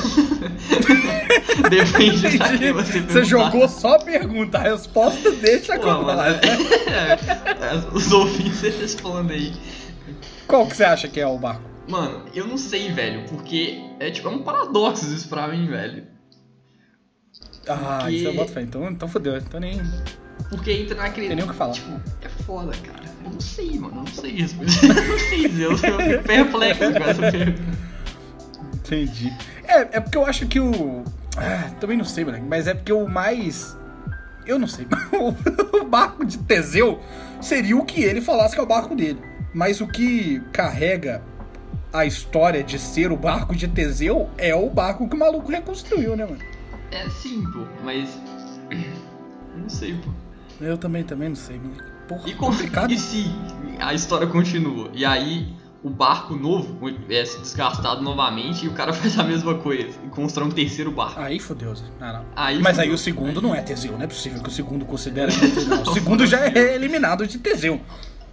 Depende 1.68 2.38
da 2.38 2.56
que 2.56 2.72
você 2.72 3.00
Você 3.00 3.24
jogou 3.24 3.68
só 3.68 3.96
a 3.96 3.98
pergunta, 3.98 4.56
a 4.56 4.62
resposta 4.62 5.32
deixa 5.32 5.78
Pô, 5.78 5.82
como 5.82 6.10
é, 6.10 6.30
é, 6.30 7.74
é, 7.74 7.76
Os 7.92 8.10
ouvintes 8.10 8.62
respondem 8.62 9.36
aí. 9.36 9.52
Qual 10.46 10.66
que 10.66 10.74
você 10.74 10.84
acha 10.84 11.08
que 11.08 11.20
é 11.20 11.26
o 11.26 11.36
barco? 11.36 11.68
Mano, 11.86 12.24
eu 12.34 12.46
não 12.46 12.56
sei, 12.56 12.90
velho, 12.90 13.28
porque 13.28 13.78
é 14.00 14.10
tipo, 14.10 14.26
é 14.26 14.30
um 14.30 14.42
paradoxo 14.42 15.12
isso 15.12 15.28
pra 15.28 15.46
mim, 15.48 15.66
velho. 15.66 16.06
Ah, 17.68 17.98
porque... 18.00 18.16
isso 18.16 18.28
é 18.28 18.32
boto 18.32 18.52
fé, 18.52 18.62
então, 18.62 18.90
então 18.90 19.06
fodeu, 19.06 19.36
então 19.36 19.60
nem... 19.60 19.78
Porque 20.48 20.72
entra 20.72 20.96
naquele. 20.96 21.28
Tem 21.28 21.36
nem 21.36 21.44
o 21.44 21.48
que 21.48 21.54
falar. 21.54 21.72
Tipo, 21.72 22.00
é 22.22 22.28
foda, 22.28 22.72
cara. 22.78 23.04
Eu 23.24 23.30
não 23.32 23.40
sei, 23.40 23.78
mano. 23.78 23.96
Eu 23.96 24.02
não 24.02 24.06
sei 24.06 24.30
isso. 24.32 24.56
Eu 24.60 25.04
não 25.04 25.18
sei 25.18 25.48
dizer. 25.48 25.64
Eu 25.64 25.78
fico 25.78 26.22
perplexo 26.24 26.92
com 26.92 27.10
essa 27.10 27.30
pergunta. 27.30 27.86
Entendi. 28.74 29.32
É, 29.64 29.80
é 29.96 30.00
porque 30.00 30.16
eu 30.16 30.24
acho 30.24 30.46
que 30.46 30.60
o. 30.60 31.02
Ah, 31.36 31.70
também 31.80 31.98
não 31.98 32.04
sei, 32.04 32.24
moleque, 32.24 32.46
mas 32.48 32.66
é 32.66 32.74
porque 32.74 32.92
o 32.92 33.08
mais. 33.08 33.76
Eu 34.46 34.58
não 34.58 34.68
sei. 34.68 34.86
o 35.74 35.84
barco 35.84 36.24
de 36.24 36.38
Teseu 36.38 37.00
seria 37.40 37.76
o 37.76 37.84
que 37.84 38.02
ele 38.02 38.20
falasse 38.20 38.54
que 38.54 38.60
é 38.60 38.62
o 38.62 38.66
barco 38.66 38.94
dele. 38.94 39.20
Mas 39.52 39.80
o 39.80 39.88
que 39.88 40.40
carrega 40.52 41.20
a 41.92 42.06
história 42.06 42.62
de 42.62 42.78
ser 42.78 43.10
o 43.10 43.16
barco 43.16 43.56
de 43.56 43.66
Teseu 43.66 44.30
é 44.38 44.54
o 44.54 44.70
barco 44.70 45.08
que 45.08 45.16
o 45.16 45.18
maluco 45.18 45.50
reconstruiu, 45.50 46.16
né, 46.16 46.24
mano? 46.24 46.42
É 46.92 47.08
sim, 47.10 47.42
pô, 47.52 47.66
mas. 47.82 48.08
Eu 48.70 49.62
não 49.62 49.68
sei, 49.68 49.94
pô. 49.94 50.10
Eu 50.60 50.78
também, 50.78 51.02
também 51.04 51.28
não 51.30 51.36
sei. 51.36 51.60
Porra, 52.08 52.28
E, 52.28 52.34
complicado. 52.34 52.90
e 52.92 52.98
se 52.98 53.26
a 53.80 53.92
história 53.94 54.26
continua? 54.26 54.88
E 54.94 55.04
aí 55.04 55.48
o 55.82 55.90
barco 55.90 56.34
novo 56.34 56.78
é 57.10 57.22
desgastado 57.22 58.02
novamente 58.02 58.64
e 58.64 58.68
o 58.68 58.72
cara 58.72 58.92
faz 58.94 59.18
a 59.18 59.22
mesma 59.24 59.54
coisa 59.56 59.98
e 60.04 60.08
constrói 60.08 60.48
um 60.48 60.50
terceiro 60.50 60.90
barco. 60.90 61.20
Aí 61.20 61.38
fodeu. 61.38 61.74
Ah, 62.00 62.12
não. 62.14 62.24
Aí 62.34 62.58
Mas 62.60 62.78
aí 62.78 62.86
fodeu. 62.86 62.94
o 62.94 62.98
segundo 62.98 63.42
não 63.42 63.54
é 63.54 63.60
Teseu, 63.60 63.92
não 63.92 64.02
é 64.02 64.06
possível 64.06 64.42
que 64.42 64.48
o 64.48 64.52
segundo 64.52 64.84
considere. 64.84 65.32
Não. 65.68 65.82
O 65.82 65.92
segundo 65.94 66.26
já 66.26 66.46
é 66.46 66.74
eliminado 66.74 67.26
de 67.26 67.38
Teseu. 67.38 67.80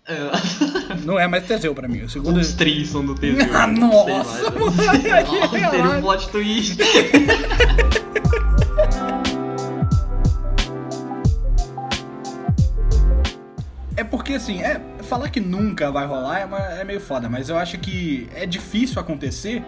É, 0.06 0.96
Não 1.06 1.18
é 1.18 1.28
mais 1.28 1.46
Teseu 1.46 1.74
pra 1.74 1.88
mim. 1.88 2.02
O 2.04 2.10
segundo. 2.10 2.38
os 2.38 2.54
três 2.54 2.90
são 2.90 3.06
do 3.06 3.16
Teseu. 3.16 3.48
Ah, 3.56 3.68
não 3.68 3.90
sei 4.04 4.14
nossa, 4.18 4.52
mais, 4.52 4.56
não 4.56 4.72
sei. 4.72 4.86
Nossa, 4.88 5.48
Teria 5.50 5.70
caralho. 5.70 5.98
um 5.98 6.02
plot 6.02 6.30
twist. 6.30 6.78
porque 14.24 14.36
assim, 14.36 14.62
é 14.62 14.80
falar 15.02 15.28
que 15.30 15.42
nunca 15.42 15.92
vai 15.92 16.06
rolar 16.08 16.40
é, 16.40 16.46
uma- 16.46 16.58
é 16.80 16.84
meio 16.86 17.02
foda, 17.02 17.28
mas 17.28 17.50
eu 17.50 17.58
acho 17.58 17.78
que 17.78 18.30
é 18.34 18.46
difícil 18.46 18.98
acontecer, 19.02 19.62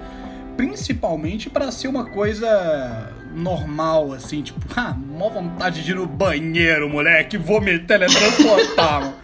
principalmente 0.55 1.49
pra 1.49 1.69
ser 1.73 1.89
uma 1.89 2.05
coisa 2.05 3.11
normal, 3.35 4.13
assim, 4.13 4.41
tipo, 4.41 4.57
ah, 4.79 4.95
mó 4.97 5.27
vontade 5.29 5.83
de 5.83 5.91
ir 5.91 5.95
no 5.95 6.05
banheiro, 6.07 6.89
moleque, 6.89 7.37
vou 7.37 7.59
me 7.59 7.77
teletransportar, 7.79 9.01
mano. 9.01 9.15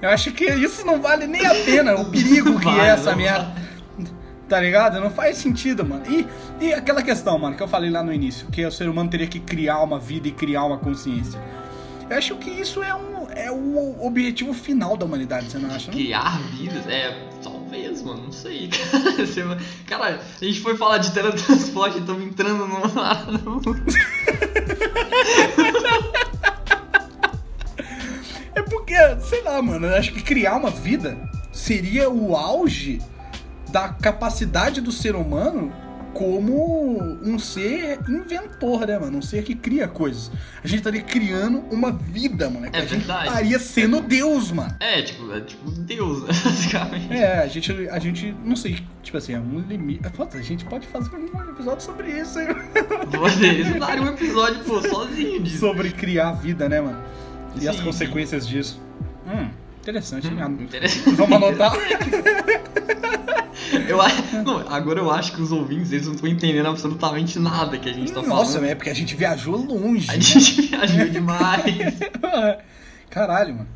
Eu 0.00 0.08
acho 0.08 0.32
que 0.32 0.46
isso 0.46 0.82
não 0.86 0.98
vale 0.98 1.26
nem 1.26 1.44
a 1.44 1.54
pena, 1.56 1.94
o 1.96 2.10
perigo 2.10 2.58
que 2.58 2.64
Vale, 2.64 2.80
é 2.80 2.86
essa 2.86 3.14
merda. 3.14 3.52
Tá 4.48 4.58
ligado? 4.58 4.98
Não 4.98 5.10
faz 5.10 5.36
sentido, 5.36 5.84
mano. 5.84 6.02
E, 6.08 6.26
e 6.58 6.72
aquela 6.72 7.02
questão, 7.02 7.38
mano, 7.38 7.54
que 7.54 7.62
eu 7.62 7.68
falei 7.68 7.90
lá 7.90 8.02
no 8.02 8.10
início, 8.14 8.46
que 8.46 8.64
o 8.64 8.72
ser 8.72 8.88
humano 8.88 9.10
teria 9.10 9.26
que 9.26 9.38
criar 9.40 9.82
uma 9.82 9.98
vida 9.98 10.26
e 10.26 10.32
criar 10.32 10.64
uma 10.64 10.78
consciência. 10.78 11.38
Eu 12.08 12.16
acho 12.16 12.34
que 12.36 12.48
isso 12.50 12.82
é, 12.82 12.94
um, 12.94 13.19
é 13.34 13.50
o 13.50 13.96
objetivo 14.04 14.52
final 14.54 14.96
da 14.96 15.04
humanidade, 15.06 15.50
você 15.50 15.58
não 15.58 15.70
acha? 15.74 15.86
Não? 15.90 15.94
Criar 15.98 16.40
vidas? 16.52 16.86
É, 16.86 17.28
talvez, 17.42 18.02
mano, 18.02 18.24
não 18.24 18.32
sei. 18.32 18.68
Cara, 18.90 19.26
Você- 19.26 19.42
cara 19.86 20.20
a 20.40 20.44
gente 20.44 20.60
foi 20.60 20.76
falar 20.76 20.98
de 20.98 21.12
teletransporte 21.12 21.96
e 21.98 22.00
estamos 22.00 22.22
entrando 22.24 22.66
numa. 22.66 22.80
É 28.54 28.62
porque, 28.62 28.94
sei 29.20 29.42
lá, 29.42 29.60
mano, 29.62 29.86
eu 29.86 29.94
acho 29.96 30.12
que 30.12 30.22
criar 30.22 30.56
uma 30.56 30.70
vida 30.70 31.16
seria 31.52 32.10
o 32.10 32.36
auge 32.36 33.00
da 33.70 33.88
capacidade 33.88 34.80
do 34.80 34.90
ser 34.90 35.14
humano 35.14 35.72
como 36.14 37.00
um 37.22 37.38
ser 37.38 37.98
inventor, 38.08 38.86
né, 38.86 38.98
mano? 38.98 39.18
Um 39.18 39.22
ser 39.22 39.42
que 39.42 39.54
cria 39.54 39.88
coisas. 39.88 40.30
A 40.62 40.66
gente 40.66 40.78
estaria 40.78 41.02
criando 41.02 41.58
uma 41.70 41.92
vida, 41.92 42.48
mano. 42.50 42.66
É 42.66 42.78
a 42.78 42.80
gente 42.80 42.96
verdade. 42.96 43.28
estaria 43.28 43.58
sendo 43.58 44.00
Deus, 44.00 44.50
mano. 44.50 44.74
É, 44.80 45.02
tipo, 45.02 45.32
é 45.32 45.40
tipo 45.40 45.70
Deus, 45.70 46.22
né, 46.22 46.28
basicamente. 46.44 47.12
É, 47.12 47.38
a 47.38 47.46
gente, 47.46 47.88
a 47.88 47.98
gente, 47.98 48.34
não 48.44 48.56
sei, 48.56 48.78
tipo 49.02 49.16
assim, 49.16 49.34
é 49.34 49.40
um 49.40 49.60
limite. 49.60 50.08
Puta, 50.10 50.38
a 50.38 50.42
gente 50.42 50.64
pode 50.64 50.86
fazer 50.86 51.10
um 51.16 51.50
episódio 51.50 51.82
sobre 51.82 52.10
isso? 52.10 52.38
Eles 52.38 53.76
daria 53.78 54.02
um 54.02 54.08
episódio, 54.08 54.64
pô, 54.64 54.80
sozinho 54.82 55.42
disso. 55.42 55.58
sobre 55.58 55.90
criar 55.90 56.32
vida, 56.32 56.68
né, 56.68 56.80
mano? 56.80 57.02
E 57.60 57.68
as 57.68 57.76
Sim, 57.76 57.84
consequências 57.84 58.46
disso. 58.46 58.80
Hum, 59.26 59.48
interessante? 59.80 60.28
Hum, 60.28 60.62
interessante. 60.62 61.10
Vamos 61.10 61.36
anotar? 61.36 61.72
Eu, 63.90 64.42
não, 64.44 64.58
agora 64.68 65.00
eu 65.00 65.10
acho 65.10 65.32
que 65.32 65.42
os 65.42 65.52
ouvintes, 65.52 65.92
eles 65.92 66.06
não 66.06 66.14
estão 66.14 66.28
entendendo 66.28 66.66
absolutamente 66.66 67.38
nada 67.38 67.78
que 67.78 67.88
a 67.88 67.92
gente 67.92 68.12
tá 68.12 68.22
Nossa, 68.22 68.54
falando. 68.54 68.70
é 68.70 68.74
porque 68.74 68.90
a 68.90 68.94
gente 68.94 69.14
viajou 69.14 69.56
longe. 69.56 70.10
A 70.10 70.18
gente 70.18 70.62
viajou 70.68 71.08
demais. 71.08 71.98
Caralho, 73.10 73.54
mano. 73.54 73.68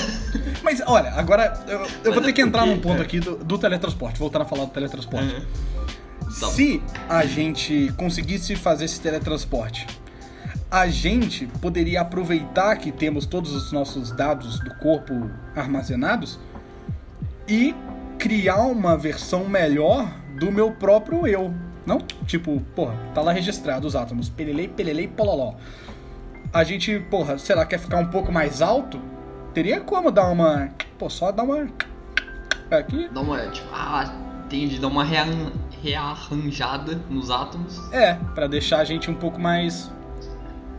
Mas 0.64 0.82
olha, 0.86 1.12
agora 1.12 1.62
eu, 1.68 1.80
eu 1.80 1.86
vou 2.04 2.14
Mas 2.16 2.24
ter 2.26 2.32
que 2.32 2.40
é 2.40 2.44
entrar 2.44 2.64
num 2.64 2.78
ponto 2.78 3.00
é. 3.00 3.04
aqui 3.04 3.20
do, 3.20 3.36
do 3.36 3.58
teletransporte, 3.58 4.18
voltando 4.18 4.42
a 4.42 4.44
falar 4.46 4.64
do 4.64 4.70
teletransporte. 4.70 5.34
Uhum. 5.34 6.30
Se 6.30 6.82
a 7.08 7.26
gente 7.26 7.92
conseguisse 7.96 8.56
fazer 8.56 8.86
esse 8.86 9.00
teletransporte, 9.00 9.86
a 10.70 10.86
gente 10.86 11.46
poderia 11.60 12.00
aproveitar 12.00 12.76
que 12.76 12.92
temos 12.92 13.26
todos 13.26 13.52
os 13.52 13.72
nossos 13.72 14.12
dados 14.12 14.60
do 14.60 14.74
corpo 14.76 15.30
armazenados 15.56 16.38
e 17.48 17.74
criar 18.20 18.58
uma 18.66 18.96
versão 18.98 19.48
melhor 19.48 20.06
do 20.38 20.52
meu 20.52 20.70
próprio 20.72 21.26
eu. 21.26 21.52
Não? 21.86 21.98
Tipo, 22.26 22.60
porra, 22.76 22.94
tá 23.14 23.22
lá 23.22 23.32
registrado 23.32 23.86
os 23.86 23.96
átomos. 23.96 24.28
Pelelei, 24.28 24.68
pelelei, 24.68 25.08
pololó. 25.08 25.54
A 26.52 26.62
gente, 26.62 27.00
porra, 27.10 27.38
sei 27.38 27.56
lá, 27.56 27.64
quer 27.64 27.78
ficar 27.78 27.96
um 27.96 28.06
pouco 28.08 28.30
mais 28.30 28.60
alto? 28.60 29.00
Teria 29.54 29.80
como 29.80 30.10
dar 30.12 30.28
uma. 30.28 30.68
Pô, 30.98 31.08
só 31.08 31.32
dar 31.32 31.42
uma. 31.44 31.66
Aqui. 32.70 33.08
Dá 33.12 33.20
uma, 33.20 33.38
tipo, 33.48 33.66
ah, 33.72 34.14
entende, 34.44 34.78
dá 34.78 34.86
uma 34.86 35.02
rearran- 35.02 35.50
rearranjada 35.82 37.00
nos 37.08 37.30
átomos. 37.30 37.80
É, 37.92 38.14
pra 38.34 38.46
deixar 38.46 38.78
a 38.80 38.84
gente 38.84 39.10
um 39.10 39.14
pouco 39.14 39.40
mais. 39.40 39.90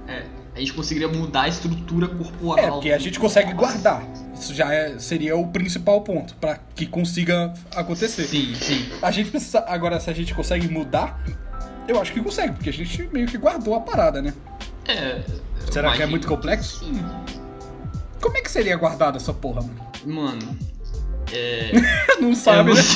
É, 0.08 0.24
a 0.56 0.60
gente 0.60 0.74
conseguiria 0.74 1.08
mudar 1.10 1.44
a 1.44 1.48
estrutura 1.48 2.08
corporal. 2.08 2.66
É, 2.66 2.70
porque 2.70 2.92
a 2.92 2.98
gente 3.00 3.20
consegue 3.20 3.54
guardar. 3.54 4.04
Isso 4.42 4.56
já 4.56 4.74
é- 4.74 4.98
seria 4.98 5.38
o 5.38 5.48
principal 5.50 6.02
ponto 6.02 6.34
pra 6.36 6.58
que 6.76 6.88
consiga 6.88 7.54
acontecer. 7.76 8.24
Sim, 8.26 8.56
sim. 8.56 8.90
A 9.00 9.12
gente 9.12 9.30
precisa. 9.30 9.64
Agora, 9.68 10.00
se 10.00 10.10
a 10.10 10.14
gente 10.14 10.34
consegue 10.34 10.68
mudar, 10.68 11.24
eu 11.88 12.02
acho 12.02 12.12
que 12.12 12.20
consegue, 12.20 12.54
porque 12.54 12.72
a 12.72 12.74
gente 12.74 13.08
meio 13.14 13.28
que 13.28 13.38
guardou 13.38 13.76
a 13.76 13.82
parada, 13.82 14.20
né? 14.20 14.34
É. 14.88 15.22
Será 15.72 15.96
que 15.96 16.02
é 16.02 16.08
muito 16.08 16.28
complexo? 16.28 16.80
Sim. 16.80 17.06
Como 18.20 18.36
é 18.36 18.42
que 18.42 18.50
seria 18.50 18.76
guardada 18.76 19.18
essa 19.18 19.32
porra, 19.32 19.62
mano? 19.62 19.88
Mano. 20.06 20.58
É. 21.32 21.72
Não 22.20 22.34
sabe, 22.34 22.72
eu 22.72 22.76
né? 22.76 22.82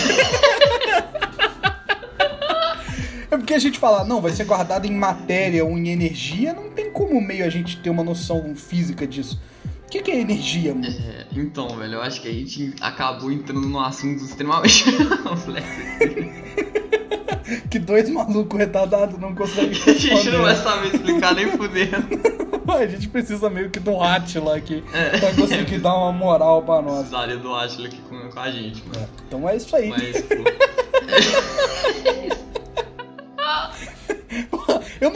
É 3.29 3.37
porque 3.37 3.53
a 3.53 3.59
gente 3.59 3.77
fala, 3.77 4.05
não, 4.05 4.21
vai 4.21 4.31
ser 4.31 4.45
guardado 4.45 4.85
em 4.85 4.91
matéria 4.93 5.65
ou 5.65 5.77
em 5.77 5.89
energia, 5.89 6.53
não 6.53 6.69
tem 6.69 6.89
como 6.91 7.19
meio 7.19 7.43
a 7.43 7.49
gente 7.49 7.77
ter 7.77 7.89
uma 7.89 8.03
noção 8.03 8.55
física 8.55 9.05
disso. 9.05 9.41
O 9.85 9.89
que, 9.89 10.01
que 10.01 10.11
é 10.11 10.19
energia, 10.21 10.73
mano? 10.73 10.87
É, 10.87 11.25
então, 11.35 11.67
velho, 11.69 11.93
eu 11.95 12.01
acho 12.01 12.19
que 12.21 12.27
a 12.27 12.31
gente 12.33 12.73
acabou 12.81 13.31
entrando 13.31 13.61
num 13.67 13.79
assunto 13.79 14.23
extremamente 14.23 14.83
complexo. 15.23 16.45
Que 17.69 17.77
dois 17.77 18.09
malucos 18.09 18.57
retardados 18.57 19.19
não 19.19 19.35
conseguem 19.35 19.79
A 19.85 19.93
gente 19.93 20.29
não 20.31 20.41
vai 20.41 20.55
saber 20.55 20.95
explicar 20.95 21.35
nem 21.35 21.47
fudendo. 21.51 21.95
A 22.67 22.87
gente 22.87 23.07
precisa 23.07 23.49
meio 23.51 23.69
que 23.69 23.79
do 23.79 24.01
Atila 24.01 24.57
aqui 24.57 24.83
É. 24.91 25.19
pra 25.19 25.31
conseguir 25.35 25.77
dar 25.77 25.95
uma 25.95 26.11
moral 26.11 26.63
pra 26.63 26.81
nós. 26.81 27.01
Precisaria 27.07 27.37
do 27.37 27.53
Ashley 27.53 27.85
aqui 27.87 28.01
com, 28.09 28.29
com 28.31 28.39
a 28.39 28.49
gente, 28.49 28.81
mano. 28.87 29.07
Então 29.27 29.47
é 29.47 29.55
isso 29.57 29.75
aí. 29.75 29.89
Mas, 29.89 30.21
pô. 30.23 30.33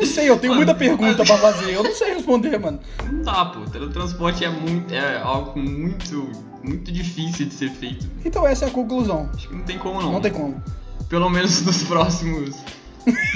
Sei, 0.10 0.30
eu 0.30 0.38
tenho 0.38 0.54
Mano, 0.54 0.66
muita 0.66 0.78
pergunta 0.78 1.24
pra 1.24 1.38
fazer. 1.38 1.74
Eu 1.74 1.84
não 1.84 1.94
sei 1.94 2.14
responder, 2.14 2.58
mano. 2.60 2.80
Não 3.12 3.22
dá, 3.22 3.46
pô. 3.46 3.62
Teletransporte 3.70 4.44
é 4.44 4.50
muito. 4.50 4.94
É 4.94 5.18
algo 5.22 5.58
muito. 5.60 6.30
muito 6.64 6.92
difícil 6.92 7.46
de 7.46 7.54
ser 7.54 7.70
feito. 7.70 8.10
Então 8.26 8.46
essa 8.46 8.66
é 8.66 8.68
a 8.68 8.72
conclusão. 8.72 9.30
Acho 9.34 9.48
que 9.48 9.56
não 9.56 9.64
tem 9.64 9.78
como 9.78 10.02
não. 10.02 10.12
Não 10.14 10.22
tem 10.22 10.32
como. 10.32 10.62
Pelo 11.08 11.30
menos 11.30 11.62
nos 11.66 11.84
próximos. 11.84 12.56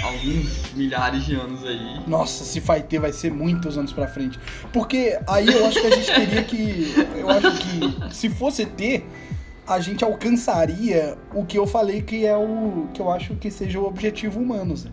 alguns 0.04 0.74
milhares 0.76 1.26
de 1.26 1.36
anos 1.36 1.64
aí. 1.64 2.02
Nossa, 2.06 2.44
se 2.44 2.60
vai 2.60 2.84
ter, 2.84 3.00
vai 3.00 3.14
ser 3.14 3.32
muitos 3.32 3.78
anos 3.78 3.94
pra 3.94 4.08
frente. 4.08 4.38
Porque 4.72 5.18
aí 5.28 5.48
eu 5.48 5.66
acho 5.66 5.80
que 5.80 5.88
a 5.88 5.96
gente 5.96 6.14
teria 6.14 6.44
que. 6.44 6.94
Eu 7.16 7.30
acho 7.30 7.52
que 7.58 8.14
se 8.14 8.30
fosse 8.30 8.66
ter, 8.66 9.08
a 9.66 9.80
gente 9.80 10.04
alcançaria 10.04 11.18
o 11.34 11.46
que 11.46 11.58
eu 11.58 11.66
falei 11.66 12.02
que 12.02 12.26
é 12.26 12.36
o. 12.36 12.88
que 12.94 13.02
eu 13.02 13.10
acho 13.12 13.36
que 13.36 13.50
seja 13.50 13.80
o 13.80 13.86
objetivo 13.88 14.40
humano, 14.40 14.76
Zé. 14.76 14.90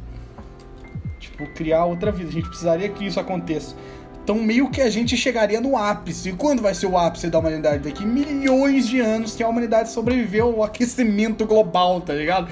Tipo, 1.20 1.46
criar 1.54 1.85
outra 1.85 2.11
vida. 2.11 2.30
A 2.30 2.33
gente 2.33 2.48
precisaria 2.48 2.88
que 2.88 3.06
isso 3.06 3.20
aconteça. 3.20 3.76
Então, 4.22 4.37
meio 4.37 4.70
que 4.70 4.80
a 4.80 4.88
gente 4.90 5.16
chegaria 5.16 5.61
no 5.61 5.76
ápice. 5.76 6.28
E 6.28 6.33
quando 6.33 6.61
vai 6.62 6.74
ser 6.74 6.87
o 6.87 6.96
ápice 6.96 7.28
da 7.28 7.38
humanidade? 7.38 7.83
Daqui 7.88 8.04
milhões 8.04 8.87
de 8.87 9.00
anos 9.00 9.35
que 9.35 9.42
a 9.42 9.48
humanidade 9.48 9.90
sobreviveu 9.90 10.48
ao 10.48 10.62
aquecimento 10.62 11.44
global, 11.46 12.00
tá 12.00 12.12
ligado? 12.12 12.46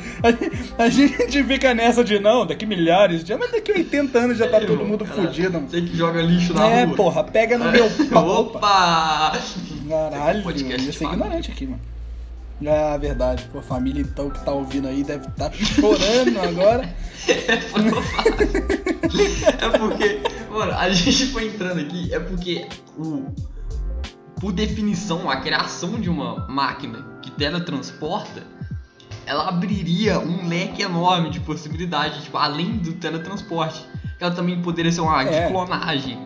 A, 0.78 0.84
a 0.84 0.88
gente 0.88 1.44
fica 1.44 1.74
nessa 1.74 2.02
de 2.02 2.18
não, 2.18 2.44
daqui 2.46 2.64
milhares 2.66 3.22
de 3.22 3.32
anos, 3.32 3.46
mas 3.46 3.54
daqui 3.60 3.70
80 3.70 4.18
anos 4.18 4.38
já 4.38 4.48
tá 4.48 4.56
É, 4.56 4.60
todo 4.66 4.84
mundo 4.84 5.04
cara, 5.04 5.22
fudido. 5.22 5.60
Você 5.60 5.82
que 5.82 5.96
joga 5.96 6.20
lixo 6.22 6.52
na 6.54 6.66
É, 6.68 6.84
rua. 6.84 6.96
porra, 6.96 7.24
pega 7.24 7.56
no 7.58 7.70
meu 7.70 7.88
pau. 8.10 8.28
Opa! 8.28 9.32
Caralho, 9.88 10.42
Podcast 10.42 10.86
ia 10.86 10.92
ser 10.92 11.04
ignorante 11.04 11.50
aqui, 11.52 11.66
mano. 11.66 11.80
Ah, 12.66 12.96
verdade. 12.96 13.48
Pô, 13.52 13.58
a 13.58 13.62
família 13.62 14.02
então 14.02 14.30
que 14.30 14.44
tá 14.44 14.50
ouvindo 14.52 14.88
aí 14.88 15.04
deve 15.04 15.28
estar 15.28 15.52
chorando 15.52 16.38
agora. 16.40 16.94
É 19.60 19.78
porque, 19.78 20.20
mano, 20.50 20.72
a 20.72 20.90
gente 20.90 21.26
foi 21.26 21.46
entrando 21.46 21.80
aqui, 21.80 22.12
é 22.12 22.20
porque 22.20 22.66
o. 22.96 23.26
Por 24.40 24.52
definição, 24.52 25.28
a 25.28 25.36
criação 25.36 25.98
de 26.00 26.08
uma 26.08 26.46
máquina 26.46 27.18
que 27.22 27.30
teletransporta, 27.30 28.44
ela 29.26 29.48
abriria 29.48 30.20
um 30.20 30.46
leque 30.46 30.80
enorme 30.82 31.30
de 31.30 31.40
possibilidades, 31.40 32.22
tipo, 32.22 32.36
além 32.36 32.76
do 32.78 32.92
teletransporte. 32.92 33.84
Ela 34.20 34.30
também 34.30 34.60
poderia 34.62 34.92
ser 34.92 35.00
uma 35.00 35.12
máquina 35.12 35.36
É. 35.36 35.46
de 35.46 35.52
clonagem. 35.52 36.18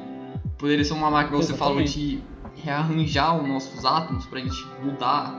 Poderia 0.58 0.84
ser 0.84 0.92
uma 0.92 1.10
máquina, 1.10 1.36
você 1.38 1.54
falou, 1.54 1.82
de 1.82 2.22
rearranjar 2.62 3.40
os 3.40 3.48
nossos 3.48 3.84
átomos 3.84 4.26
pra 4.26 4.40
gente 4.40 4.66
mudar 4.82 5.32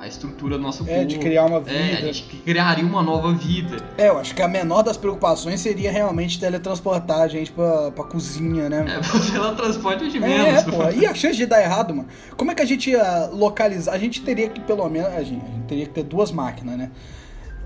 a 0.00 0.08
estrutura 0.08 0.56
do 0.56 0.62
nosso 0.62 0.82
É, 0.84 0.94
corpo. 0.94 1.06
de 1.06 1.18
criar 1.18 1.44
uma 1.44 1.58
É, 1.58 1.60
a 1.60 1.62
vida. 1.96 2.12
gente 2.12 2.22
criaria 2.42 2.84
uma 2.84 3.02
nova 3.02 3.34
vida. 3.34 3.76
É, 3.98 4.08
eu 4.08 4.18
acho 4.18 4.34
que 4.34 4.40
a 4.40 4.48
menor 4.48 4.82
das 4.82 4.96
preocupações 4.96 5.60
seria 5.60 5.92
realmente 5.92 6.40
teletransportar 6.40 7.20
a 7.20 7.28
gente 7.28 7.52
pra, 7.52 7.90
pra 7.90 8.04
cozinha, 8.04 8.70
né? 8.70 8.86
É, 8.88 9.00
teletransporte 9.30 10.04
é 10.04 10.08
de 10.08 10.16
É, 10.16 10.20
menos. 10.20 10.62
pô. 10.64 10.88
E 10.90 11.04
a 11.04 11.14
chance 11.14 11.36
de 11.36 11.44
dar 11.44 11.60
errado, 11.62 11.94
mano? 11.94 12.08
Como 12.34 12.50
é 12.50 12.54
que 12.54 12.62
a 12.62 12.66
gente 12.66 12.88
ia 12.90 13.26
localizar? 13.30 13.92
A 13.92 13.98
gente 13.98 14.22
teria 14.22 14.48
que, 14.48 14.60
pelo 14.60 14.88
menos, 14.88 15.08
a 15.12 15.22
gente, 15.22 15.44
a 15.44 15.48
gente 15.50 15.66
teria 15.68 15.84
que 15.86 15.92
ter 15.92 16.02
duas 16.04 16.32
máquinas, 16.32 16.78
né? 16.78 16.90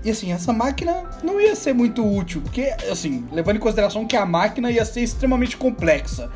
E 0.03 0.09
assim, 0.11 0.31
essa 0.33 0.51
máquina 0.53 1.03
não 1.23 1.39
ia 1.41 1.55
ser 1.55 1.73
muito 1.73 2.05
útil, 2.05 2.41
porque, 2.41 2.63
assim, 2.91 3.25
levando 3.31 3.55
em 3.55 3.59
consideração 3.59 4.05
que 4.05 4.15
a 4.17 4.25
máquina 4.25 4.69
ia 4.69 4.83
ser 4.85 5.01
extremamente 5.01 5.55
complexa. 5.57 6.29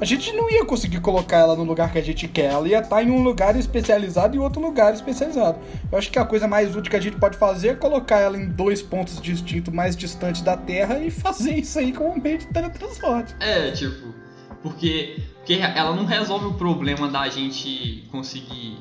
A 0.00 0.04
gente 0.06 0.32
não 0.32 0.48
ia 0.50 0.64
conseguir 0.64 0.98
colocar 1.00 1.36
ela 1.36 1.54
no 1.54 1.62
lugar 1.62 1.92
que 1.92 1.98
a 1.98 2.02
gente 2.02 2.26
quer. 2.26 2.52
Ela 2.52 2.66
ia 2.66 2.78
estar 2.78 3.02
em 3.02 3.10
um 3.10 3.22
lugar 3.22 3.54
especializado 3.54 4.34
e 4.34 4.38
outro 4.38 4.58
lugar 4.58 4.94
especializado. 4.94 5.58
Eu 5.92 5.98
acho 5.98 6.10
que 6.10 6.18
a 6.18 6.24
coisa 6.24 6.48
mais 6.48 6.74
útil 6.74 6.90
que 6.90 6.96
a 6.96 7.00
gente 7.00 7.18
pode 7.18 7.36
fazer 7.36 7.68
é 7.68 7.74
colocar 7.74 8.16
ela 8.16 8.38
em 8.38 8.48
dois 8.48 8.80
pontos 8.80 9.20
distintos 9.20 9.72
mais 9.74 9.94
distantes 9.94 10.40
da 10.40 10.56
Terra 10.56 10.98
e 11.00 11.10
fazer 11.10 11.54
isso 11.54 11.78
aí 11.78 11.92
como 11.92 12.14
um 12.14 12.18
meio 12.18 12.38
de 12.38 12.46
teletransporte. 12.46 13.36
É, 13.40 13.72
tipo, 13.72 14.14
porque, 14.62 15.22
porque 15.36 15.54
ela 15.54 15.94
não 15.94 16.06
resolve 16.06 16.46
o 16.46 16.54
problema 16.54 17.06
da 17.06 17.28
gente 17.28 18.08
conseguir 18.10 18.78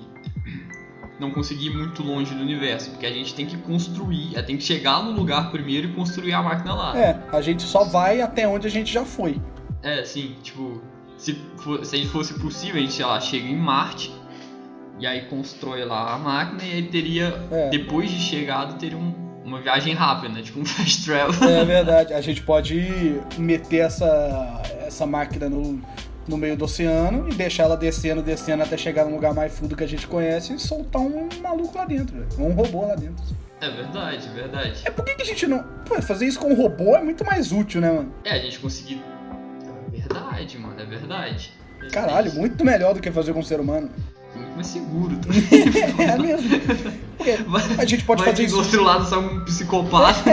não 1.20 1.32
conseguir 1.32 1.68
ir 1.68 1.76
muito 1.76 2.02
longe 2.02 2.34
do 2.34 2.42
universo, 2.42 2.92
porque 2.92 3.06
a 3.06 3.12
gente 3.12 3.36
tem 3.36 3.46
que 3.46 3.58
construir, 3.58 4.42
tem 4.46 4.56
que 4.56 4.64
chegar 4.64 5.04
no 5.04 5.12
lugar 5.12 5.52
primeiro 5.52 5.90
e 5.90 5.92
construir 5.92 6.32
a 6.32 6.42
máquina 6.42 6.74
lá. 6.74 6.98
É, 6.98 7.22
a 7.30 7.42
gente 7.42 7.64
só 7.64 7.84
vai 7.84 8.22
até 8.22 8.48
onde 8.48 8.68
a 8.68 8.70
gente 8.70 8.90
já 8.90 9.04
foi. 9.04 9.42
É, 9.84 10.02
sim, 10.06 10.38
tipo, 10.42 10.82
se, 11.20 11.38
for, 11.58 11.86
se 11.86 12.06
fosse 12.08 12.34
possível, 12.36 12.78
a 12.78 12.80
gente, 12.80 12.94
sei 12.94 13.06
lá, 13.06 13.20
chega 13.20 13.48
em 13.48 13.56
Marte 13.58 14.12
e 15.00 15.06
aí 15.06 15.22
constrói 15.28 15.86
lá 15.86 16.14
a 16.14 16.18
máquina 16.18 16.64
e 16.64 16.74
aí 16.74 16.84
teria, 16.84 17.34
É. 17.52 17.70
depois 17.70 18.10
de 18.10 18.20
chegado, 18.20 18.78
teria 18.80 18.98
um- 18.98 19.14
uma 19.46 19.60
viagem 19.62 19.94
rápida, 19.94 20.34
né? 20.34 20.42
Tipo 20.42 20.60
um 20.60 20.66
fast 20.66 21.06
travel. 21.06 21.50
É 21.50 21.64
verdade. 21.66 22.14
A 22.14 22.22
gente 22.22 22.42
pode 22.44 23.20
meter 23.38 23.78
essa, 23.78 24.62
essa 24.86 25.06
máquina 25.06 25.50
no, 25.50 25.82
no 26.28 26.38
meio 26.38 26.56
do 26.58 26.66
oceano 26.66 27.28
e 27.30 27.34
deixar 27.34 27.64
ela 27.64 27.76
descendo, 27.78 28.22
descendo 28.22 28.62
até 28.64 28.78
chegar 28.78 29.06
num 29.06 29.16
lugar 29.16 29.34
mais 29.34 29.52
fundo 29.58 29.76
que 29.76 29.84
a 29.84 29.88
gente 29.88 30.06
conhece 30.08 30.54
e 30.54 30.60
soltar 30.60 31.02
um 31.02 31.28
maluco 31.42 31.76
lá 31.78 31.86
dentro, 31.86 32.16
velho. 32.18 32.28
um 32.48 32.52
robô 32.54 32.86
lá 32.86 32.96
dentro. 32.96 33.24
É 33.62 33.70
verdade, 33.70 34.28
é 34.28 34.32
verdade. 34.34 34.82
É 34.86 34.90
por 34.92 35.04
que, 35.04 35.16
que 35.16 35.22
a 35.22 35.26
gente 35.26 35.46
não. 35.48 35.64
Pô, 35.86 36.02
fazer 36.02 36.26
isso 36.28 36.40
com 36.40 36.48
um 36.50 36.56
robô 36.56 36.96
é 36.96 37.04
muito 37.04 37.26
mais 37.26 37.52
útil, 37.52 37.82
né, 37.82 37.92
mano? 37.92 38.14
É, 38.24 38.32
a 38.34 38.40
gente 38.40 38.60
conseguir. 38.60 39.02
É 39.94 39.98
verdade, 39.98 40.58
mano, 40.60 40.69
é 40.84 40.86
verdade. 40.86 41.52
Caralho, 41.92 42.34
muito 42.34 42.64
melhor 42.66 42.94
do 42.94 43.00
que 43.02 43.10
fazer 43.12 43.34
com 43.34 43.40
um 43.40 43.44
ser 43.44 43.60
humano. 43.60 43.90
Muito 44.36 44.56
mais 44.56 44.68
seguro. 44.68 45.18
Tá? 45.98 46.04
é 46.04 46.18
mesmo. 46.18 46.50
Porque 47.18 47.32
a 47.82 47.86
gente 47.86 48.06
pode 48.06 48.24
fazer 48.24 48.46
que 48.46 48.52
do 48.52 48.62
isso. 48.62 48.78
outro 48.78 48.84
lado 48.84 49.06
sai 49.06 49.20
um 49.20 49.44
psicopata. 49.44 50.24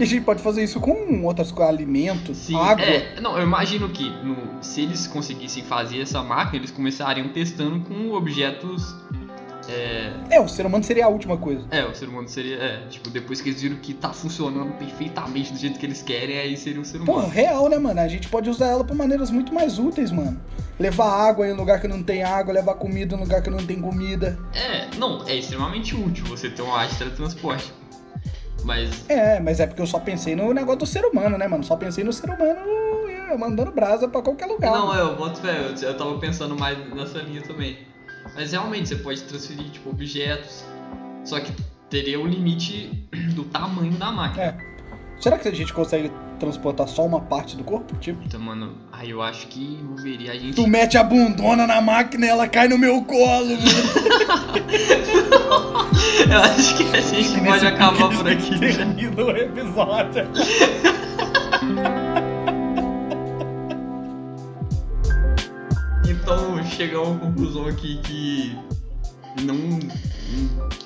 E 0.00 0.02
a 0.02 0.06
gente 0.06 0.22
pode 0.24 0.42
fazer 0.42 0.62
isso 0.64 0.80
com 0.80 1.22
outras 1.24 1.50
coisas, 1.52 1.74
alimentos, 1.74 2.36
Sim, 2.38 2.56
água. 2.56 2.84
é, 2.84 3.20
não, 3.20 3.36
eu 3.36 3.42
imagino 3.42 3.88
que 3.90 4.08
no- 4.24 4.62
se 4.62 4.80
eles 4.82 5.06
conseguissem 5.06 5.62
fazer 5.62 6.00
essa 6.00 6.22
máquina, 6.22 6.58
eles 6.58 6.70
começariam 6.70 7.28
testando 7.28 7.80
com 7.80 8.12
objetos. 8.12 8.94
É, 9.72 10.12
É, 10.36 10.40
o 10.40 10.48
ser 10.48 10.66
humano 10.66 10.84
seria 10.84 11.06
a 11.06 11.08
última 11.08 11.36
coisa. 11.36 11.64
é, 11.70 11.84
o 11.84 11.94
ser 11.94 12.08
humano 12.08 12.28
seria. 12.28 12.56
É, 12.56 12.86
tipo, 12.88 13.08
depois 13.10 13.40
que 13.40 13.48
eles 13.48 13.62
viram 13.62 13.76
que 13.76 13.94
tá 13.94 14.12
funcionando 14.12 14.72
perfeitamente 14.78 15.52
do 15.52 15.58
jeito 15.58 15.78
que 15.78 15.86
eles 15.86 16.02
querem, 16.02 16.38
aí 16.38 16.56
seria 16.56 16.80
o 16.80 16.84
ser 16.84 16.98
humano. 16.98 17.12
Porra, 17.12 17.28
real, 17.28 17.68
né, 17.68 17.78
mano? 17.78 18.00
A 18.00 18.08
gente 18.08 18.28
pode 18.28 18.48
usar 18.50 18.66
ela 18.66 18.84
por 18.84 18.94
maneiras 18.96 19.30
muito 19.30 19.52
mais 19.54 19.78
úteis, 19.78 20.10
mano. 20.10 20.40
Levar 20.78 21.10
água 21.28 21.46
em 21.46 21.52
lugar 21.52 21.80
que 21.80 21.88
não 21.88 22.02
tem 22.02 22.22
água, 22.22 22.52
levar 22.52 22.74
comida 22.74 23.14
em 23.14 23.18
lugar 23.18 23.42
que 23.42 23.50
não 23.50 23.64
tem 23.64 23.80
comida. 23.80 24.38
É, 24.54 24.88
não, 24.96 25.26
é 25.26 25.34
extremamente 25.36 25.94
útil 25.94 26.24
você 26.26 26.50
ter 26.50 26.62
uma 26.62 26.78
arte 26.78 26.92
de 26.92 26.98
teletransporte. 26.98 27.72
Mas. 28.64 29.04
É, 29.08 29.40
mas 29.40 29.60
é 29.60 29.66
porque 29.66 29.82
eu 29.82 29.86
só 29.86 29.98
pensei 29.98 30.36
no 30.36 30.52
negócio 30.52 30.80
do 30.80 30.86
ser 30.86 31.04
humano, 31.04 31.36
né, 31.36 31.46
mano? 31.48 31.64
Só 31.64 31.76
pensei 31.76 32.04
no 32.04 32.12
ser 32.12 32.30
humano 32.30 32.82
mandando 33.38 33.70
brasa 33.72 34.06
pra 34.08 34.20
qualquer 34.22 34.46
lugar. 34.46 34.72
Não, 34.72 34.94
eu 34.94 35.16
boto 35.16 35.40
fé, 35.40 35.58
eu, 35.58 35.88
eu 35.88 35.96
tava 35.96 36.18
pensando 36.18 36.54
mais 36.56 36.78
nessa 36.94 37.18
linha 37.18 37.42
também. 37.42 37.78
Mas 38.34 38.52
realmente 38.52 38.88
você 38.88 38.96
pode 38.96 39.22
transferir, 39.22 39.70
tipo, 39.70 39.90
objetos. 39.90 40.64
Só 41.24 41.38
que 41.40 41.52
teria 41.90 42.18
o 42.20 42.26
limite 42.26 43.06
do 43.34 43.44
tamanho 43.44 43.92
da 43.92 44.10
máquina. 44.10 44.42
É. 44.44 44.56
Será 45.20 45.38
que 45.38 45.46
a 45.46 45.54
gente 45.54 45.72
consegue 45.72 46.10
transportar 46.40 46.88
só 46.88 47.04
uma 47.06 47.20
parte 47.20 47.56
do 47.56 47.62
corpo? 47.62 47.94
Tipo, 47.98 48.20
Então, 48.24 48.40
mano, 48.40 48.76
aí 48.90 49.10
eu 49.10 49.22
acho 49.22 49.46
que 49.46 49.78
envolveria 49.80 50.32
a 50.32 50.34
gente. 50.34 50.56
tu 50.56 50.66
mete 50.66 50.98
a 50.98 51.04
bundona 51.04 51.64
na 51.66 51.80
máquina 51.80 52.26
e 52.26 52.28
ela 52.28 52.48
cai 52.48 52.66
no 52.66 52.76
meu 52.76 53.02
colo, 53.04 53.50
mano. 53.50 53.62
Eu 56.32 56.38
acho 56.40 56.76
que 56.76 56.96
a 56.96 57.00
gente 57.00 57.40
pode 57.40 57.66
acabar 57.66 58.08
por 58.08 58.28
aqui. 58.28 58.52
já. 58.52 58.58
Termina 58.58 59.24
o 59.24 59.30
episódio. 59.30 60.26
Então 66.72 66.86
chegamos 66.86 67.16
à 67.16 67.20
conclusão 67.20 67.66
aqui 67.66 67.98
que 68.02 68.56
não. 69.42 69.78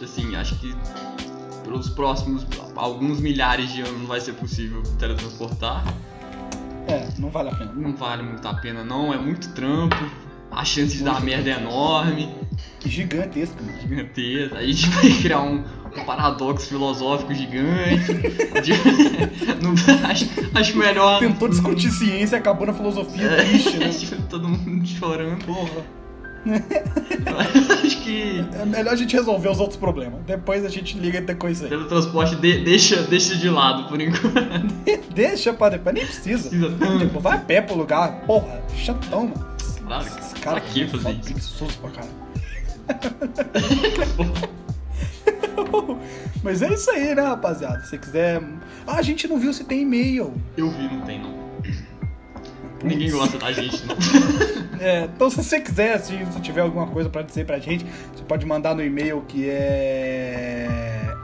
Assim, 0.02 0.34
acho 0.34 0.58
que 0.58 0.74
pelos 1.62 1.88
próximos 1.90 2.46
alguns 2.74 3.20
milhares 3.20 3.72
de 3.72 3.80
anos 3.82 4.00
não 4.00 4.06
vai 4.06 4.20
ser 4.20 4.34
possível 4.34 4.82
teletransportar. 4.98 5.84
É, 6.88 7.08
não 7.18 7.30
vale 7.30 7.50
a 7.50 7.54
pena. 7.54 7.72
Não 7.72 7.94
vale 7.94 8.22
muito 8.22 8.46
a 8.46 8.54
pena, 8.54 8.84
não. 8.84 9.12
É 9.12 9.18
muito 9.18 9.52
trampo. 9.54 9.96
A 10.50 10.64
chance 10.64 10.96
de 10.96 11.04
dar 11.04 11.20
merda 11.20 11.50
é 11.50 11.54
enorme, 11.60 12.32
Gigantesco, 12.84 13.62
mano. 13.62 13.78
gigantesca. 13.80 14.58
A 14.58 14.62
gente 14.62 14.88
vai 14.90 15.10
criar 15.10 15.42
um, 15.42 15.64
um 16.02 16.04
paradoxo 16.06 16.66
filosófico 16.68 17.34
gigante. 17.34 18.12
De- 18.62 18.72
acho, 20.04 20.26
acho 20.54 20.76
melhor. 20.78 21.18
Tentou 21.18 21.48
discutir 21.48 21.90
ciência 21.90 22.36
e 22.36 22.38
acabou 22.38 22.66
na 22.66 22.72
filosofia 22.72 23.26
É, 23.26 23.44
triste, 23.44 23.76
né? 23.78 24.18
todo 24.30 24.48
mundo 24.48 24.86
chorando. 24.86 25.44
Porra. 25.44 25.96
acho 27.84 28.02
que 28.02 28.44
É 28.60 28.64
melhor 28.64 28.92
a 28.92 28.96
gente 28.96 29.16
resolver 29.16 29.48
os 29.48 29.58
outros 29.58 29.76
problemas. 29.78 30.20
Depois 30.24 30.64
a 30.64 30.68
gente 30.68 30.96
liga 30.96 31.18
e 31.18 31.34
coisa 31.34 31.64
aí. 31.64 31.70
teletransporte 31.70 32.36
de- 32.36 32.62
deixa, 32.62 33.02
deixa 33.02 33.34
de 33.34 33.48
lado 33.50 33.88
por 33.88 34.00
enquanto. 34.00 34.32
Deixa 35.12 35.52
pra 35.52 35.70
depois, 35.70 35.92
nem 35.94 36.06
precisa. 36.06 36.48
Precisa. 36.48 36.98
Tipo, 37.00 37.18
vai 37.18 37.36
a 37.36 37.40
pé 37.40 37.60
pro 37.60 37.74
lugar. 37.76 38.20
Porra, 38.26 38.62
chatão, 38.76 39.22
mano. 39.28 39.56
Claro, 39.86 40.06
Esses 40.06 40.32
pra 40.32 40.40
caras 40.40 40.62
que 40.72 40.88
são 40.88 41.00
fazer 41.00 41.20
isso? 41.36 41.66
pra 41.80 41.90
caralho. 41.90 42.26
Mas 46.42 46.62
é 46.62 46.72
isso 46.72 46.90
aí, 46.90 47.14
né, 47.14 47.20
rapaziada? 47.22 47.84
Se 47.84 47.98
quiser. 47.98 48.42
Ah, 48.86 48.96
a 48.96 49.02
gente 49.02 49.28
não 49.28 49.38
viu 49.38 49.52
se 49.52 49.64
tem 49.64 49.82
e-mail. 49.82 50.32
Eu 50.56 50.70
vi, 50.70 50.84
não 50.84 51.02
tem 51.02 51.20
não. 51.20 51.34
Ninguém 52.84 53.10
gosta 53.10 53.38
da 53.38 53.50
gente, 53.52 53.84
não. 53.86 53.96
É, 54.78 55.04
então, 55.04 55.30
se 55.30 55.36
você 55.36 55.58
quiser, 55.58 55.98
se 56.00 56.14
tiver 56.42 56.60
alguma 56.60 56.86
coisa 56.86 57.08
pra 57.08 57.22
dizer 57.22 57.46
pra 57.46 57.58
gente, 57.58 57.86
você 58.14 58.22
pode 58.24 58.44
mandar 58.44 58.74
no 58.74 58.84
e-mail 58.84 59.24
que 59.26 59.48
é. 59.48 60.68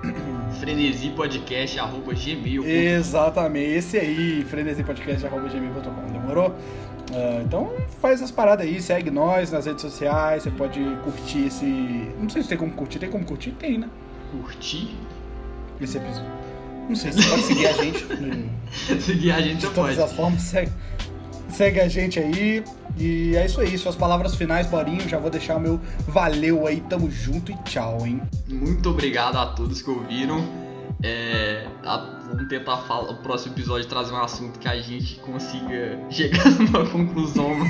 frenesipodcast.gmail. 0.59 2.65
Exatamente, 2.65 3.73
esse 3.73 3.99
aí, 3.99 4.43
frenesipodcast.gmail.com, 4.49 6.13
demorou? 6.13 6.55
Ah, 7.13 7.43
então 7.45 7.71
faz 8.01 8.23
as 8.23 8.31
paradas 8.31 8.67
aí, 8.67 8.81
segue 8.81 9.11
nós 9.11 9.53
nas 9.53 9.67
redes 9.67 9.83
sociais, 9.83 10.45
você 10.45 10.51
pode 10.51 10.81
curtir 11.05 11.47
esse. 11.47 11.67
Não 12.19 12.29
sei 12.29 12.43
se 12.43 12.49
tem 12.49 12.59
como 12.59 12.73
curtir, 12.73 12.99
tem 12.99 13.11
como 13.11 13.25
curtir? 13.25 13.53
Tem, 13.53 13.79
né? 13.79 13.89
Curtir? 14.33 14.97
Esse 15.81 15.99
episódio. 15.99 16.31
Não 16.89 16.97
sei, 16.97 17.13
você 17.13 17.29
pode 17.29 17.43
seguir 17.43 17.67
a 17.67 17.73
gente 17.75 18.05
no- 18.05 18.51
Seguir 19.01 19.31
a 19.33 19.41
gente 19.41 19.59
de 19.61 19.67
todas 19.71 19.97
pode. 19.97 20.03
as 20.03 20.13
formas, 20.13 20.43
segue. 20.43 20.73
Segue 21.49 21.81
a 21.81 21.89
gente 21.89 22.19
aí. 22.19 22.65
E 22.99 23.37
é 23.37 23.45
isso 23.47 23.61
aí. 23.61 23.77
Suas 23.79 23.95
palavras 23.95 24.35
finais, 24.35 24.67
Borinho. 24.67 25.07
Já 25.09 25.19
vou 25.19 25.31
deixar 25.31 25.57
o 25.57 25.61
meu 25.61 25.79
valeu 26.09 26.67
aí. 26.67 26.81
Tamo 26.89 27.11
junto 27.11 27.53
e 27.53 27.57
tchau, 27.65 27.99
hein? 28.07 28.21
Muito 28.49 28.89
obrigado 28.91 29.37
a 29.37 29.47
todos 29.47 29.81
que 29.83 29.91
ouviram. 29.91 30.43
É, 31.03 31.67
a, 31.85 31.97
vamos 32.29 32.49
tentar 32.49 32.77
falar, 32.79 33.11
o 33.11 33.17
próximo 33.17 33.55
episódio 33.55 33.87
trazer 33.89 34.13
um 34.13 34.23
assunto 34.23 34.59
que 34.59 34.69
a 34.69 34.81
gente 34.81 35.17
consiga 35.21 35.99
chegar 36.11 36.49
numa 36.51 36.89
conclusão. 36.89 37.51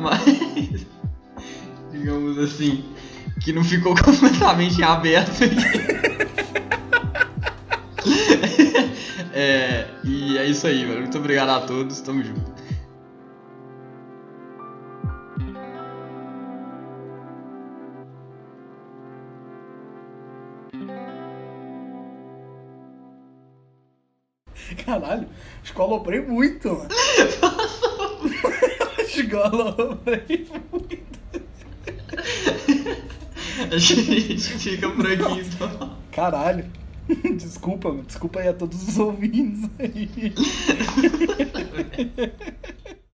Mas 0.00 0.86
digamos 1.92 2.38
assim, 2.38 2.84
que 3.46 3.52
não 3.52 3.62
ficou 3.62 3.94
completamente 4.02 4.82
aberto. 4.82 5.44
é, 9.32 9.86
e 10.02 10.36
é 10.36 10.46
isso 10.46 10.66
aí, 10.66 10.84
mano. 10.84 11.02
Muito 11.02 11.16
obrigado 11.16 11.50
a 11.50 11.60
todos. 11.60 12.00
Tamo 12.00 12.24
junto. 12.24 12.56
Caralho, 24.84 25.28
escoloprei 25.62 26.20
muito, 26.20 26.68
mano. 26.68 26.88
escoloprei 29.06 30.48
muito. 30.72 31.16
A 33.72 33.78
gente 33.78 34.38
fica 34.58 34.90
por 34.90 35.06
aqui 35.06 35.40
então. 35.40 35.96
Caralho. 36.12 36.64
Desculpa. 37.36 37.90
Desculpa 38.06 38.40
aí 38.40 38.48
a 38.48 38.52
todos 38.52 38.86
os 38.88 38.98
ouvintes 38.98 39.70
aí. 39.78 40.34